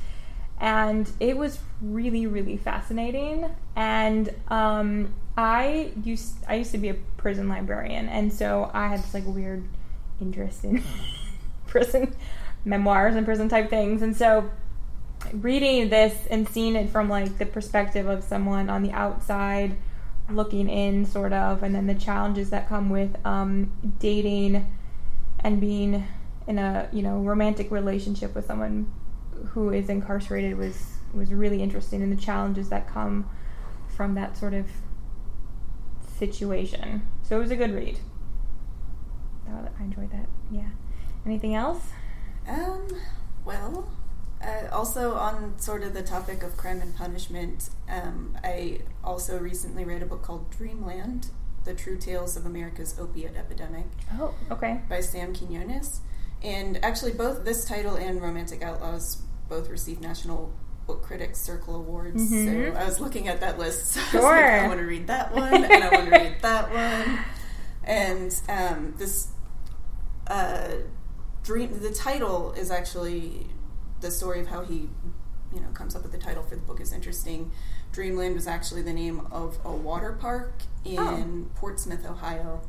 And 0.60 1.12
it 1.20 1.38
was 1.38 1.60
really, 1.82 2.26
really 2.26 2.58
fascinating. 2.58 3.54
And 3.76 4.34
um, 4.48 5.14
I 5.38 5.92
used 6.04 6.36
I 6.48 6.56
used 6.56 6.72
to 6.72 6.78
be 6.78 6.90
a 6.90 6.96
prison 7.18 7.50
librarian, 7.50 8.08
and 8.08 8.32
so 8.32 8.72
I 8.74 8.88
had 8.88 9.04
this 9.04 9.14
like 9.14 9.26
weird 9.26 9.66
interest 10.22 10.64
in 10.64 10.82
prison 11.68 12.16
memoirs 12.66 13.16
and 13.16 13.26
prison 13.26 13.50
type 13.50 13.70
things. 13.70 14.02
And 14.02 14.16
so 14.16 14.50
reading 15.34 15.90
this 15.90 16.26
and 16.30 16.48
seeing 16.48 16.76
it 16.76 16.90
from 16.90 17.10
like 17.10 17.38
the 17.38 17.46
perspective 17.46 18.08
of 18.08 18.24
someone 18.24 18.70
on 18.70 18.84
the 18.84 18.92
outside 18.92 19.76
looking 20.30 20.70
in 20.70 21.06
sort 21.06 21.34
of 21.34 21.64
and 21.64 21.74
then 21.74 21.88
the 21.88 21.96
challenges 21.96 22.50
that 22.50 22.68
come 22.68 22.90
with 22.90 23.16
um, 23.26 23.72
dating 24.00 24.74
and 25.40 25.62
being 25.62 26.06
in 26.48 26.58
a 26.58 26.90
you 26.92 27.02
know 27.02 27.20
romantic 27.20 27.72
relationship 27.72 28.34
with 28.36 28.46
someone 28.46 28.92
who 29.50 29.70
is 29.70 29.90
incarcerated 29.90 30.58
was 30.58 30.98
was 31.14 31.34
really 31.34 31.62
interesting 31.62 32.02
and 32.02 32.12
the 32.12 32.22
challenges 32.22 32.70
that 32.70 32.88
come 32.88 33.30
from 33.96 34.16
that 34.16 34.38
sort 34.38 34.54
of 34.54 34.68
situation. 36.18 37.02
So 37.24 37.38
it 37.38 37.40
was 37.40 37.52
a 37.52 37.56
good 37.56 37.74
read. 37.74 38.00
I 39.80 39.84
enjoyed 39.84 40.12
that 40.12 40.28
yeah. 40.52 40.70
Anything 41.26 41.56
else? 41.56 41.90
Um, 42.48 42.88
well, 43.46 43.90
uh, 44.48 44.68
also 44.72 45.14
on 45.16 45.60
sort 45.60 45.84
of 45.84 45.94
the 45.94 46.02
topic 46.04 46.42
of 46.44 46.56
crime 46.58 46.82
and 46.82 46.96
punishment, 46.96 47.70
um, 47.90 48.38
I 48.44 48.80
also 49.04 49.38
recently 49.38 49.84
read 49.86 50.02
a 50.02 50.06
book 50.06 50.24
called 50.24 50.50
Dreamland 50.58 51.28
The 51.66 51.74
True 51.74 51.98
Tales 51.98 52.38
of 52.38 52.46
America's 52.46 52.98
Opiate 53.00 53.36
Epidemic 53.36 53.86
oh 54.20 54.34
okay 54.50 54.82
by 54.90 55.02
Sam 55.02 55.34
Quinones. 55.36 56.02
And 56.44 56.84
actually, 56.84 57.14
both 57.14 57.44
this 57.46 57.66
title 57.66 57.96
and 57.96 58.22
Romantic 58.22 58.62
Outlaws 58.62 59.24
both 59.50 59.70
received 59.70 60.02
National 60.02 60.54
Book 60.86 61.02
Critics 61.04 61.40
Circle 61.40 61.76
Awards. 61.76 62.22
Mhm. 62.32 62.74
So 62.74 62.80
I 62.80 62.86
was 62.86 63.00
looking 63.00 63.28
at 63.28 63.40
that 63.42 63.58
list. 63.58 63.88
So 63.88 64.00
I 64.00 64.10
Sure. 64.12 64.22
like, 64.36 64.62
I 64.64 64.68
want 64.68 64.80
to 64.80 64.86
read 64.86 65.08
that 65.08 65.34
one, 65.34 65.64
and 65.64 65.84
I 65.84 65.90
want 65.90 66.06
to 66.06 66.12
read 66.12 66.36
that 66.42 66.72
one. 66.72 67.20
And 67.84 68.42
um, 68.48 68.94
this 68.98 69.30
uh, 70.28 70.68
dream, 71.44 71.80
the 71.82 71.92
title 71.92 72.52
is 72.54 72.70
actually 72.70 73.48
the 74.02 74.12
story 74.12 74.40
of 74.40 74.48
how 74.48 74.64
he, 74.64 74.90
you 75.54 75.60
know, 75.62 75.68
comes 75.74 75.96
up 75.96 76.04
with 76.04 76.12
the 76.12 76.18
title 76.18 76.44
for 76.44 76.56
the 76.56 76.62
book 76.62 76.80
is 76.82 76.92
interesting. 76.94 77.52
Dreamland 77.92 78.36
was 78.36 78.48
actually 78.48 78.82
the 78.82 78.94
name 78.94 79.28
of 79.32 79.58
a 79.66 79.72
water 79.72 80.12
park 80.14 80.54
in 80.86 81.00
Oh. 81.00 81.60
Portsmouth, 81.60 82.06
Ohio 82.06 82.62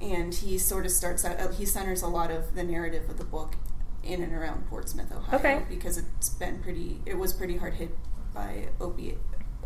and 0.00 0.34
he 0.34 0.56
sort 0.56 0.86
of 0.86 0.92
starts 0.92 1.26
out 1.26 1.52
he 1.54 1.66
centers 1.66 2.00
a 2.00 2.06
lot 2.06 2.30
of 2.30 2.54
the 2.54 2.64
narrative 2.64 3.10
of 3.10 3.18
the 3.18 3.24
book 3.24 3.56
in 4.02 4.22
and 4.22 4.32
around 4.32 4.66
Portsmouth, 4.66 5.12
Ohio 5.12 5.38
Okay. 5.38 5.62
because 5.68 5.98
it's 5.98 6.30
been 6.30 6.58
pretty 6.62 7.00
it 7.04 7.18
was 7.18 7.34
pretty 7.34 7.58
hard 7.58 7.74
hit 7.74 7.94
by 8.32 8.68
opiate 8.80 9.18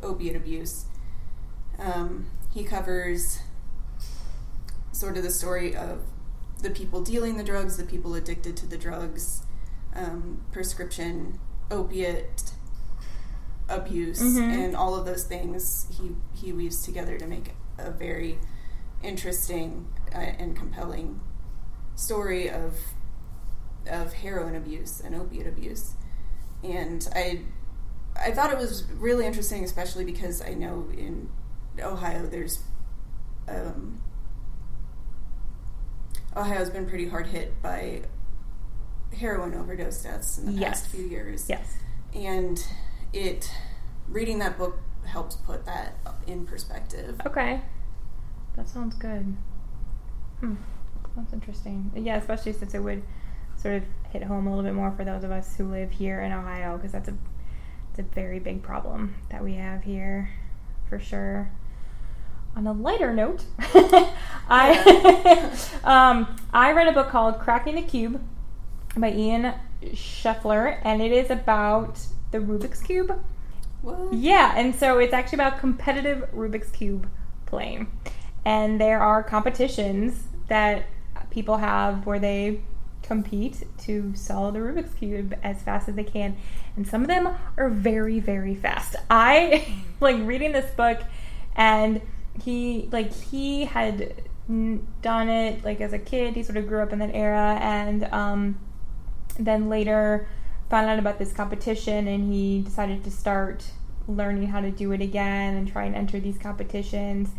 opiate 0.02 0.34
abuse. 0.34 0.86
Um, 1.78 2.26
he 2.52 2.64
covers 2.64 3.38
sort 4.92 5.16
of 5.16 5.22
the 5.22 5.30
story 5.30 5.74
of 5.76 6.02
the 6.62 6.70
people 6.70 7.00
dealing 7.02 7.36
the 7.36 7.44
drugs, 7.44 7.76
the 7.76 7.84
people 7.84 8.14
addicted 8.14 8.56
to 8.56 8.66
the 8.66 8.78
drugs, 8.78 9.42
um, 9.94 10.42
prescription 10.52 11.38
opiate 11.70 12.52
abuse, 13.68 14.20
Mhm. 14.22 14.52
and 14.64 14.76
all 14.76 14.94
of 14.94 15.06
those 15.06 15.24
things 15.24 15.86
he 15.90 16.14
he 16.34 16.52
weaves 16.52 16.82
together 16.82 17.16
to 17.18 17.26
make 17.26 17.54
a 17.78 17.90
very 17.90 18.38
interesting 19.02 19.86
uh, 20.14 20.18
and 20.18 20.56
compelling 20.56 21.20
story 21.96 22.48
of 22.50 22.74
of 23.86 24.12
heroin 24.14 24.54
abuse 24.54 25.00
and 25.00 25.14
opiate 25.14 25.46
abuse. 25.46 25.94
And 26.62 27.06
I 27.14 27.42
I 28.16 28.30
thought 28.32 28.52
it 28.52 28.58
was 28.58 28.84
really 28.92 29.26
interesting, 29.26 29.64
especially 29.64 30.04
because 30.04 30.40
I 30.42 30.54
know 30.54 30.86
in 30.96 31.28
Ohio 31.82 32.26
there's 32.26 32.62
um, 33.48 34.00
Ohio's 36.36 36.70
been 36.70 36.86
pretty 36.86 37.08
hard 37.08 37.26
hit 37.28 37.60
by 37.62 38.02
heroin 39.18 39.54
overdose 39.54 40.02
deaths 40.02 40.38
in 40.38 40.46
the 40.46 40.52
Yes. 40.52 40.80
past 40.82 40.88
few 40.88 41.04
years. 41.04 41.48
Yes. 41.48 41.76
And 42.14 42.64
it 43.12 43.50
reading 44.08 44.38
that 44.40 44.58
book 44.58 44.78
helps 45.04 45.36
put 45.36 45.64
that 45.66 45.94
in 46.26 46.46
perspective. 46.46 47.20
Okay. 47.26 47.60
That 48.56 48.68
sounds 48.68 48.94
good. 48.96 49.36
Hmm. 50.40 50.54
That's 51.16 51.32
interesting. 51.32 51.90
Yeah, 51.94 52.16
especially 52.16 52.52
since 52.52 52.74
it 52.74 52.82
would 52.82 53.02
sort 53.56 53.74
of 53.76 53.84
hit 54.10 54.24
home 54.24 54.46
a 54.46 54.50
little 54.50 54.64
bit 54.64 54.74
more 54.74 54.90
for 54.92 55.04
those 55.04 55.22
of 55.24 55.30
us 55.30 55.56
who 55.56 55.68
live 55.70 55.92
here 55.92 56.20
in 56.20 56.32
Ohio, 56.32 56.76
because 56.76 56.92
that's 56.92 57.08
a 57.08 57.14
it's 57.90 58.00
a 58.00 58.02
very 58.02 58.40
big 58.40 58.62
problem 58.62 59.14
that 59.30 59.44
we 59.44 59.54
have 59.54 59.84
here, 59.84 60.30
for 60.88 60.98
sure. 60.98 61.50
On 62.56 62.66
a 62.66 62.72
lighter 62.72 63.12
note, 63.14 63.44
I 64.48 65.52
um, 65.84 66.36
I 66.52 66.72
read 66.72 66.88
a 66.88 66.92
book 66.92 67.08
called 67.08 67.38
Cracking 67.38 67.76
the 67.76 67.82
Cube 67.82 68.20
by 69.00 69.12
Ian 69.12 69.54
Scheffler, 69.82 70.80
and 70.82 71.02
it 71.02 71.12
is 71.12 71.30
about 71.30 72.00
the 72.30 72.38
Rubik's 72.38 72.80
Cube. 72.80 73.18
What? 73.82 74.14
Yeah, 74.14 74.54
and 74.56 74.74
so 74.74 74.98
it's 74.98 75.12
actually 75.12 75.36
about 75.36 75.58
competitive 75.58 76.28
Rubik's 76.34 76.70
Cube 76.70 77.08
playing. 77.46 77.90
And 78.44 78.80
there 78.80 79.00
are 79.00 79.22
competitions 79.22 80.24
that 80.48 80.86
people 81.30 81.56
have 81.58 82.06
where 82.06 82.18
they 82.18 82.60
compete 83.02 83.64
to 83.78 84.14
solve 84.14 84.54
the 84.54 84.60
Rubik's 84.60 84.94
Cube 84.94 85.34
as 85.42 85.62
fast 85.62 85.88
as 85.88 85.94
they 85.94 86.04
can. 86.04 86.36
And 86.76 86.86
some 86.86 87.02
of 87.02 87.08
them 87.08 87.28
are 87.56 87.68
very, 87.68 88.20
very 88.20 88.54
fast. 88.54 88.96
I 89.10 89.66
like 90.00 90.16
reading 90.26 90.52
this 90.52 90.70
book 90.72 91.00
and 91.56 92.00
he 92.42 92.88
like 92.90 93.12
he 93.12 93.64
had 93.64 94.14
done 95.02 95.28
it 95.28 95.64
like 95.64 95.80
as 95.80 95.92
a 95.92 95.98
kid. 95.98 96.34
He 96.34 96.42
sort 96.42 96.56
of 96.56 96.66
grew 96.66 96.82
up 96.82 96.92
in 96.92 96.98
that 96.98 97.14
era 97.14 97.58
and 97.60 98.04
um 98.04 98.58
then 99.38 99.68
later 99.68 100.26
found 100.70 100.88
out 100.88 100.98
about 100.98 101.18
this 101.18 101.32
competition 101.32 102.08
and 102.08 102.32
he 102.32 102.62
decided 102.62 103.04
to 103.04 103.10
start 103.10 103.64
learning 104.08 104.48
how 104.48 104.60
to 104.60 104.70
do 104.70 104.92
it 104.92 105.00
again 105.00 105.54
and 105.54 105.70
try 105.70 105.84
and 105.84 105.94
enter 105.94 106.20
these 106.20 106.38
competitions. 106.38 107.30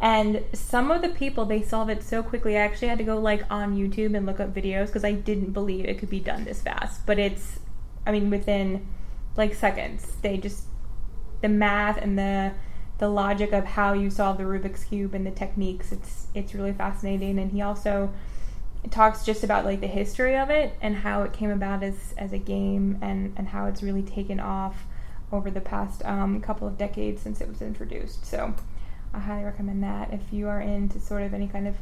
And 0.00 0.44
some 0.54 0.90
of 0.90 1.02
the 1.02 1.10
people 1.10 1.44
they 1.44 1.62
solve 1.62 1.90
it 1.90 2.02
so 2.02 2.22
quickly. 2.22 2.56
I 2.56 2.60
actually 2.60 2.88
had 2.88 2.98
to 2.98 3.04
go 3.04 3.18
like 3.18 3.42
on 3.50 3.76
youtube 3.76 4.16
and 4.16 4.24
look 4.24 4.40
up 4.40 4.54
videos 4.54 4.86
because 4.86 5.04
i 5.04 5.12
didn't 5.12 5.52
believe 5.52 5.84
it 5.84 5.98
could 5.98 6.10
be 6.10 6.20
done 6.20 6.44
this 6.44 6.62
fast. 6.62 7.04
But 7.06 7.18
it's 7.18 7.60
i 8.06 8.12
mean 8.12 8.30
within 8.30 8.86
like 9.36 9.54
seconds. 9.54 10.12
They 10.22 10.38
just 10.38 10.64
the 11.40 11.48
math 11.48 11.96
and 11.98 12.18
the 12.18 12.52
the 12.98 13.08
logic 13.08 13.52
of 13.52 13.64
how 13.64 13.94
you 13.94 14.10
solve 14.10 14.36
the 14.36 14.44
rubik's 14.44 14.84
cube 14.84 15.14
and 15.14 15.26
the 15.26 15.30
techniques 15.30 15.92
it's 15.92 16.26
it's 16.34 16.54
really 16.54 16.72
fascinating. 16.72 17.38
And 17.38 17.52
he 17.52 17.60
also 17.60 18.12
it 18.82 18.90
talks 18.90 19.24
just 19.24 19.44
about 19.44 19.64
like 19.64 19.80
the 19.80 19.86
history 19.86 20.36
of 20.36 20.50
it 20.50 20.74
and 20.80 20.96
how 20.96 21.22
it 21.22 21.32
came 21.32 21.50
about 21.50 21.82
as 21.82 22.14
as 22.16 22.32
a 22.32 22.38
game 22.38 22.98
and 23.02 23.34
and 23.36 23.48
how 23.48 23.66
it's 23.66 23.82
really 23.82 24.02
taken 24.02 24.40
off 24.40 24.86
over 25.32 25.50
the 25.50 25.60
past 25.60 26.04
um, 26.04 26.40
couple 26.40 26.66
of 26.66 26.76
decades 26.76 27.22
since 27.22 27.40
it 27.40 27.48
was 27.48 27.62
introduced. 27.62 28.26
So 28.26 28.54
I 29.14 29.20
highly 29.20 29.44
recommend 29.44 29.82
that 29.84 30.12
if 30.12 30.32
you 30.32 30.48
are 30.48 30.60
into 30.60 30.98
sort 30.98 31.22
of 31.22 31.34
any 31.34 31.46
kind 31.46 31.68
of 31.68 31.76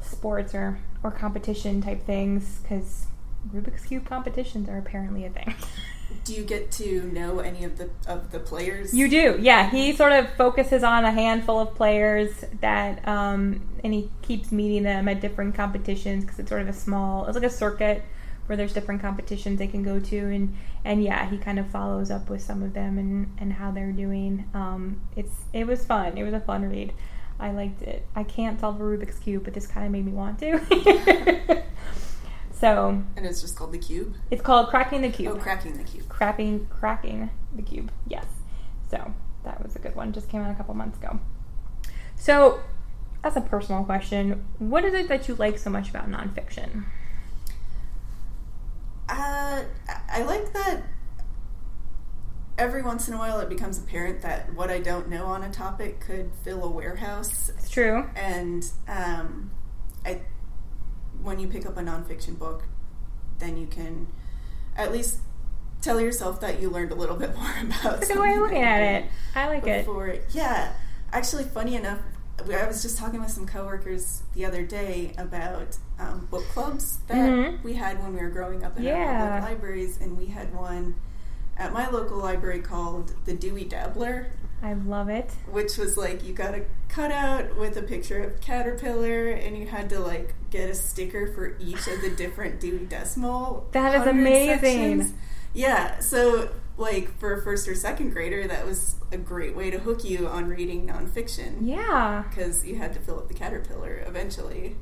sports 0.00 0.54
or 0.54 0.78
or 1.02 1.10
competition 1.10 1.80
type 1.80 2.04
things 2.04 2.60
because 2.62 3.06
Rubik's 3.50 3.84
cube 3.84 4.06
competitions 4.06 4.68
are 4.68 4.78
apparently 4.78 5.24
a 5.24 5.30
thing. 5.30 5.54
Do 6.24 6.34
you 6.34 6.44
get 6.44 6.70
to 6.72 7.10
know 7.12 7.40
any 7.40 7.64
of 7.64 7.78
the 7.78 7.90
of 8.06 8.30
the 8.30 8.38
players? 8.38 8.94
You 8.94 9.08
do, 9.08 9.38
yeah. 9.40 9.70
He 9.70 9.94
sort 9.94 10.12
of 10.12 10.28
focuses 10.34 10.84
on 10.84 11.04
a 11.04 11.10
handful 11.10 11.58
of 11.58 11.74
players 11.74 12.44
that, 12.60 13.06
um, 13.08 13.62
and 13.82 13.92
he 13.92 14.10
keeps 14.20 14.52
meeting 14.52 14.84
them 14.84 15.08
at 15.08 15.20
different 15.20 15.54
competitions 15.54 16.24
because 16.24 16.38
it's 16.38 16.48
sort 16.48 16.62
of 16.62 16.68
a 16.68 16.72
small. 16.72 17.26
It's 17.26 17.34
like 17.34 17.44
a 17.44 17.50
circuit 17.50 18.02
where 18.46 18.56
there's 18.56 18.72
different 18.72 19.00
competitions 19.00 19.58
they 19.58 19.66
can 19.66 19.82
go 19.82 19.98
to, 19.98 20.18
and 20.18 20.54
and 20.84 21.02
yeah, 21.02 21.28
he 21.28 21.38
kind 21.38 21.58
of 21.58 21.66
follows 21.68 22.10
up 22.10 22.28
with 22.28 22.42
some 22.42 22.62
of 22.62 22.74
them 22.74 22.98
and 22.98 23.34
and 23.38 23.52
how 23.52 23.70
they're 23.70 23.92
doing. 23.92 24.44
Um, 24.54 25.00
it's 25.16 25.34
it 25.52 25.66
was 25.66 25.84
fun. 25.84 26.16
It 26.18 26.24
was 26.24 26.34
a 26.34 26.40
fun 26.40 26.68
read. 26.70 26.92
I 27.40 27.50
liked 27.50 27.82
it. 27.82 28.06
I 28.14 28.22
can't 28.22 28.60
solve 28.60 28.80
a 28.80 28.84
Rubik's 28.84 29.18
cube, 29.18 29.44
but 29.44 29.54
this 29.54 29.66
kind 29.66 29.86
of 29.86 29.92
made 29.92 30.04
me 30.04 30.12
want 30.12 30.38
to. 30.40 31.62
so 32.62 33.02
and 33.16 33.26
it's 33.26 33.40
just 33.40 33.56
called 33.56 33.72
the 33.72 33.78
cube. 33.78 34.14
it's 34.30 34.40
called 34.42 34.68
cracking 34.68 35.02
the 35.02 35.10
cube 35.10 35.34
Oh, 35.34 35.38
cracking 35.38 35.76
the 35.76 35.82
cube. 35.84 36.08
cracking 36.08 36.66
cracking 36.70 37.28
the 37.56 37.62
cube 37.62 37.90
yes 38.06 38.24
so 38.90 39.12
that 39.44 39.60
was 39.62 39.74
a 39.74 39.80
good 39.80 39.96
one 39.96 40.12
just 40.12 40.28
came 40.28 40.40
out 40.42 40.50
a 40.52 40.54
couple 40.54 40.72
months 40.74 40.96
ago 40.98 41.18
so 42.14 42.60
that's 43.22 43.36
a 43.36 43.40
personal 43.40 43.82
question 43.84 44.44
what 44.60 44.84
is 44.84 44.94
it 44.94 45.08
that 45.08 45.26
you 45.26 45.34
like 45.34 45.58
so 45.58 45.70
much 45.70 45.90
about 45.90 46.08
nonfiction 46.08 46.84
Uh, 49.08 49.64
I- 49.88 50.20
I 50.20 50.22
like 50.22 50.52
that. 50.54 50.82
Every 52.56 52.82
once 52.82 53.08
in 53.08 53.14
a 53.14 53.18
while, 53.18 53.40
it 53.40 53.48
becomes 53.48 53.78
apparent 53.78 54.22
that 54.22 54.54
what 54.54 54.70
I 54.70 54.78
don't 54.78 55.08
know 55.08 55.26
on 55.26 55.42
a 55.42 55.50
topic 55.50 56.00
could 56.00 56.30
fill 56.42 56.62
a 56.64 56.68
warehouse 56.70 57.50
it's 57.50 57.68
true 57.68 58.08
and 58.14 58.64
um, 58.88 59.50
I, 60.06 60.20
when 61.22 61.38
you 61.38 61.48
pick 61.48 61.66
up 61.66 61.76
a 61.76 61.80
nonfiction 61.82 62.38
book, 62.38 62.64
then 63.38 63.56
you 63.56 63.66
can 63.66 64.06
at 64.76 64.92
least 64.92 65.18
tell 65.80 66.00
yourself 66.00 66.40
that 66.40 66.60
you 66.60 66.70
learned 66.70 66.92
a 66.92 66.94
little 66.94 67.16
bit 67.16 67.34
more 67.36 67.52
about. 67.62 68.00
it's 68.02 68.10
a 68.10 68.14
good 68.14 68.22
way 68.22 68.32
of 68.34 68.38
looking 68.40 68.62
at 68.62 68.80
it 68.80 69.04
i 69.34 69.46
like 69.48 69.66
it 69.66 69.84
before. 69.86 70.14
Yeah, 70.30 70.72
actually, 71.12 71.44
funny 71.44 71.74
enough, 71.76 71.98
I 72.38 72.66
was 72.66 72.82
just 72.82 72.98
talking 72.98 73.20
with 73.20 73.30
some 73.30 73.46
coworkers 73.46 74.22
the 74.34 74.44
other 74.44 74.62
day 74.64 75.12
about 75.18 75.76
um, 75.98 76.26
book 76.30 76.44
clubs 76.48 76.98
that 77.06 77.16
Mhm. 77.30 77.62
we 77.62 77.74
had 77.74 78.02
when 78.02 78.14
we 78.14 78.20
were 78.20 78.30
growing 78.30 78.64
up 78.64 78.76
in 78.78 78.86
our 78.86 78.92
Yeah. 78.92 79.28
public 79.36 79.50
libraries, 79.50 80.00
and 80.00 80.16
we 80.16 80.26
had 80.26 80.52
one 80.54 80.94
at 81.56 81.72
my 81.72 81.88
local 81.88 82.16
library 82.18 82.60
called 82.60 83.12
the 83.26 83.34
Dewey 83.34 83.64
Dabbler 83.64 84.28
i 84.62 84.72
love 84.72 85.08
it 85.08 85.30
which 85.50 85.76
was 85.76 85.96
like 85.96 86.24
you 86.24 86.32
got 86.32 86.54
a 86.54 86.64
cutout 86.88 87.56
with 87.58 87.76
a 87.76 87.82
picture 87.82 88.22
of 88.22 88.40
caterpillar 88.40 89.30
and 89.30 89.56
you 89.56 89.66
had 89.66 89.88
to 89.88 89.98
like 89.98 90.34
get 90.52 90.68
a 90.68 90.74
sticker 90.74 91.26
for 91.32 91.56
each 91.58 91.88
of 91.88 92.02
the 92.02 92.10
different 92.16 92.60
Dewey 92.60 92.84
Decimal. 92.84 93.66
That 93.72 93.94
is 93.94 94.06
amazing. 94.06 94.60
sections. 94.60 95.14
Yeah, 95.54 95.98
so 95.98 96.50
like 96.76 97.18
for 97.18 97.32
a 97.34 97.42
first 97.42 97.66
or 97.66 97.74
second 97.74 98.10
grader, 98.10 98.46
that 98.46 98.64
was 98.66 98.96
a 99.10 99.16
great 99.16 99.56
way 99.56 99.70
to 99.70 99.78
hook 99.78 100.04
you 100.04 100.26
on 100.26 100.48
reading 100.48 100.86
nonfiction 100.86 101.58
yeah 101.60 102.24
because 102.30 102.64
you 102.64 102.76
had 102.76 102.94
to 102.94 103.00
fill 103.00 103.18
up 103.18 103.28
the 103.28 103.34
caterpillar 103.34 104.04
eventually. 104.06 104.76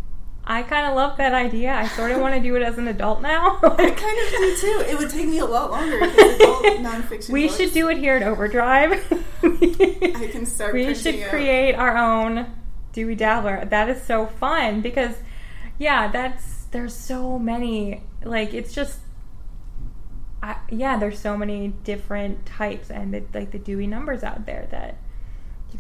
I 0.45 0.63
kind 0.63 0.87
of 0.87 0.95
love 0.95 1.17
that 1.19 1.35
idea 1.35 1.73
i 1.73 1.87
sort 1.89 2.11
of 2.11 2.21
want 2.21 2.35
to 2.35 2.41
do 2.41 2.57
it 2.57 2.63
as 2.63 2.79
an 2.79 2.89
adult 2.89 3.21
now 3.23 3.59
I 3.63 3.91
kind 3.91 3.91
of 3.91 4.31
do 4.31 4.57
too. 4.57 4.85
It 4.89 4.99
would 4.99 5.11
take 5.11 5.27
me 5.29 5.39
a 5.39 5.45
lot 5.45 5.71
longer 5.71 5.99
adult 6.03 6.65
nonfiction. 6.65 7.31
we 7.31 7.47
books, 7.47 7.57
should 7.59 7.73
do 7.73 7.89
it 7.89 7.99
here 7.99 8.17
at 8.17 8.23
overdrive 8.23 8.93
I 9.43 10.29
can 10.33 10.47
start. 10.47 10.73
we 10.75 10.95
should 10.95 11.17
out- 11.17 11.31
create 11.31 11.75
our 11.75 11.97
own 11.97 12.47
Dewey 12.93 13.15
Dabbler. 13.15 13.65
That 13.67 13.89
is 13.89 14.03
so 14.03 14.27
fun 14.27 14.81
because, 14.81 15.15
yeah, 15.79 16.09
that's 16.11 16.65
there's 16.73 16.95
so 16.95 17.39
many. 17.39 18.03
Like 18.25 18.53
it's 18.53 18.75
just, 18.75 18.99
I, 20.43 20.57
yeah, 20.71 20.99
there's 20.99 21.19
so 21.19 21.37
many 21.37 21.69
different 21.85 22.45
types 22.47 22.91
and 22.91 23.15
the, 23.15 23.23
like 23.33 23.53
the 23.53 23.59
Dewey 23.59 23.87
numbers 23.87 24.23
out 24.25 24.45
there 24.45 24.67
that 24.71 24.97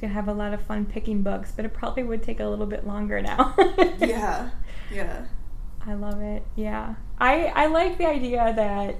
can 0.00 0.10
have 0.10 0.26
a 0.28 0.32
lot 0.32 0.52
of 0.52 0.62
fun 0.62 0.86
picking 0.86 1.22
books. 1.22 1.52
But 1.54 1.64
it 1.64 1.72
probably 1.74 2.02
would 2.02 2.22
take 2.22 2.40
a 2.40 2.46
little 2.46 2.66
bit 2.66 2.86
longer 2.86 3.20
now. 3.22 3.54
Yeah, 3.98 4.50
yeah. 4.92 5.26
I 5.86 5.94
love 5.94 6.20
it. 6.20 6.42
Yeah, 6.56 6.94
I 7.18 7.46
I 7.46 7.66
like 7.66 7.98
the 7.98 8.06
idea 8.08 8.52
that 8.56 8.96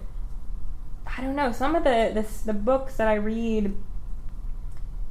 I 1.06 1.20
don't 1.22 1.34
know 1.36 1.52
some 1.52 1.74
of 1.74 1.84
the 1.84 2.10
the, 2.14 2.26
the 2.52 2.58
books 2.58 2.96
that 2.96 3.08
I 3.08 3.14
read. 3.14 3.74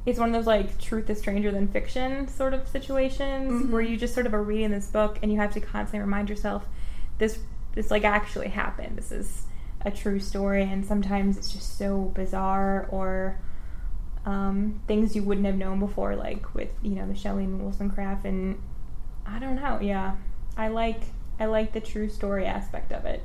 It's 0.06 0.18
one 0.18 0.30
of 0.30 0.34
those 0.34 0.46
like 0.46 0.80
truth 0.80 1.10
is 1.10 1.18
stranger 1.18 1.50
than 1.50 1.68
fiction 1.68 2.26
sort 2.28 2.54
of 2.54 2.66
situations 2.66 3.64
Mhm. 3.64 3.70
where 3.70 3.82
you 3.82 3.96
just 3.98 4.14
sort 4.14 4.26
of 4.26 4.32
are 4.34 4.42
reading 4.42 4.70
this 4.70 4.86
book 4.86 5.18
and 5.22 5.30
you 5.30 5.38
have 5.38 5.52
to 5.52 5.60
constantly 5.60 6.00
remind 6.00 6.30
yourself 6.30 6.64
this 7.18 7.38
this 7.74 7.90
like 7.90 8.04
actually 8.04 8.48
happened. 8.48 8.96
This 8.96 9.12
is 9.12 9.46
a 9.82 9.90
true 9.90 10.18
story, 10.18 10.62
and 10.62 10.84
sometimes 10.84 11.36
it's 11.36 11.52
just 11.52 11.76
so 11.78 12.12
bizarre 12.14 12.86
or 12.90 13.38
um, 14.26 14.80
things 14.86 15.16
you 15.16 15.22
wouldn't 15.22 15.46
have 15.46 15.56
known 15.56 15.78
before, 15.78 16.14
like 16.16 16.54
with 16.54 16.68
you 16.82 16.90
know 16.90 17.06
the 17.06 17.14
Shelley 17.14 17.44
and 17.44 17.60
Wollstonecraft, 17.60 18.24
and 18.26 18.60
I 19.26 19.38
don't 19.38 19.56
know. 19.56 19.78
Yeah, 19.80 20.16
I 20.56 20.68
like 20.68 21.02
I 21.38 21.46
like 21.46 21.72
the 21.72 21.80
true 21.80 22.08
story 22.08 22.44
aspect 22.46 22.92
of 22.92 23.04
it, 23.04 23.24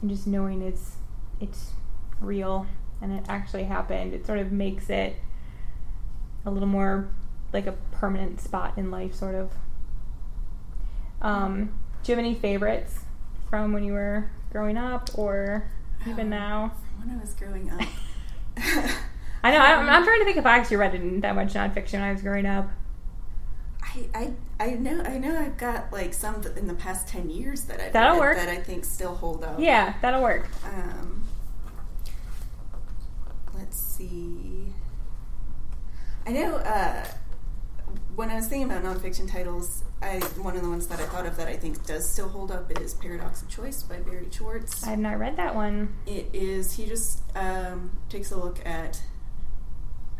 and 0.00 0.10
just 0.10 0.26
knowing 0.26 0.62
it's 0.62 0.96
it's 1.40 1.72
real 2.20 2.66
and 3.00 3.12
it 3.12 3.24
actually 3.28 3.64
happened. 3.64 4.12
It 4.12 4.26
sort 4.26 4.38
of 4.40 4.50
makes 4.52 4.90
it 4.90 5.16
a 6.44 6.50
little 6.50 6.68
more 6.68 7.08
like 7.52 7.66
a 7.66 7.72
permanent 7.92 8.40
spot 8.40 8.74
in 8.76 8.90
life, 8.90 9.14
sort 9.14 9.34
of. 9.34 9.52
Um, 11.20 11.78
do 12.02 12.12
you 12.12 12.16
have 12.16 12.24
any 12.24 12.34
favorites 12.34 13.00
from 13.50 13.72
when 13.72 13.82
you 13.84 13.92
were 13.92 14.30
growing 14.52 14.76
up, 14.76 15.10
or 15.16 15.70
even 16.06 16.26
Um, 16.26 16.30
now? 16.30 16.72
When 16.98 17.16
I 17.16 17.20
was 17.20 17.34
growing 17.34 17.70
up. 17.70 17.80
I 19.48 19.52
know. 19.52 19.58
I'm, 19.58 19.88
I'm 19.88 20.04
trying 20.04 20.18
to 20.20 20.24
think 20.24 20.36
if 20.36 20.46
I 20.46 20.58
actually 20.58 20.76
read 20.76 21.22
that 21.22 21.34
much 21.34 21.54
nonfiction 21.54 21.94
when 21.94 22.02
I 22.02 22.12
was 22.12 22.22
growing 22.22 22.46
up. 22.46 22.68
I, 23.82 24.08
I 24.14 24.32
I 24.60 24.70
know 24.72 25.02
I 25.02 25.18
know 25.18 25.38
I've 25.38 25.56
got 25.56 25.92
like 25.92 26.12
some 26.12 26.42
in 26.56 26.66
the 26.66 26.74
past 26.74 27.08
ten 27.08 27.30
years 27.30 27.62
that 27.64 27.80
I've 27.80 27.92
That'll 27.92 28.14
read 28.14 28.20
work. 28.20 28.36
that 28.36 28.48
I 28.48 28.56
think 28.58 28.84
still 28.84 29.14
hold 29.14 29.44
up. 29.44 29.58
Yeah, 29.60 29.94
that'll 30.02 30.22
work. 30.22 30.46
Um, 30.64 31.24
let's 33.54 33.78
see. 33.78 34.72
I 36.26 36.32
know 36.32 36.56
uh, 36.56 37.06
when 38.14 38.28
I 38.30 38.34
was 38.36 38.46
thinking 38.48 38.70
about 38.70 38.84
nonfiction 38.84 39.30
titles, 39.30 39.84
I 40.02 40.18
one 40.42 40.56
of 40.56 40.62
the 40.62 40.68
ones 40.68 40.86
that 40.88 41.00
I 41.00 41.04
thought 41.06 41.24
of 41.24 41.36
that 41.38 41.48
I 41.48 41.56
think 41.56 41.86
does 41.86 42.06
still 42.08 42.28
hold 42.28 42.50
up 42.50 42.70
is 42.80 42.92
Paradox 42.94 43.40
of 43.42 43.48
Choice 43.48 43.82
by 43.82 43.96
Barry 44.00 44.28
Schwartz. 44.30 44.86
I 44.86 44.90
have 44.90 44.98
not 44.98 45.18
read 45.18 45.36
that 45.38 45.54
one. 45.54 45.94
It 46.06 46.28
is 46.34 46.72
he 46.72 46.86
just 46.86 47.22
um, 47.34 47.96
takes 48.10 48.32
a 48.32 48.36
look 48.36 48.58
at 48.66 49.00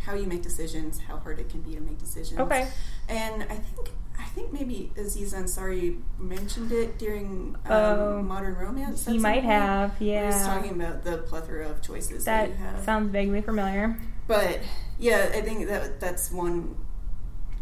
how 0.08 0.14
you 0.14 0.26
make 0.26 0.42
decisions, 0.42 0.98
how 1.06 1.18
hard 1.18 1.38
it 1.38 1.48
can 1.50 1.60
be 1.60 1.74
to 1.74 1.80
make 1.80 1.98
decisions. 1.98 2.40
Okay. 2.40 2.66
And 3.08 3.42
I 3.42 3.56
think 3.56 3.90
I 4.18 4.24
think 4.30 4.52
maybe 4.52 4.90
Aziz 4.96 5.32
Ansari 5.32 6.00
mentioned 6.18 6.72
it 6.72 6.98
during 6.98 7.54
um, 7.66 7.72
Oh. 7.72 8.22
Modern 8.22 8.56
Romance. 8.56 9.06
He 9.06 9.18
might 9.18 9.44
have, 9.44 9.96
He 9.98 10.06
was 10.06 10.34
yeah. 10.34 10.46
talking 10.46 10.72
about 10.80 11.04
the 11.04 11.18
plethora 11.18 11.68
of 11.68 11.82
choices 11.82 12.24
that, 12.24 12.48
That 12.48 12.58
you 12.58 12.64
have. 12.64 12.84
sounds 12.84 13.12
vaguely 13.12 13.42
familiar. 13.42 13.96
But 14.26 14.60
yeah, 14.98 15.30
I 15.32 15.40
think 15.42 15.68
that 15.68 16.00
that's 16.00 16.32
one 16.32 16.74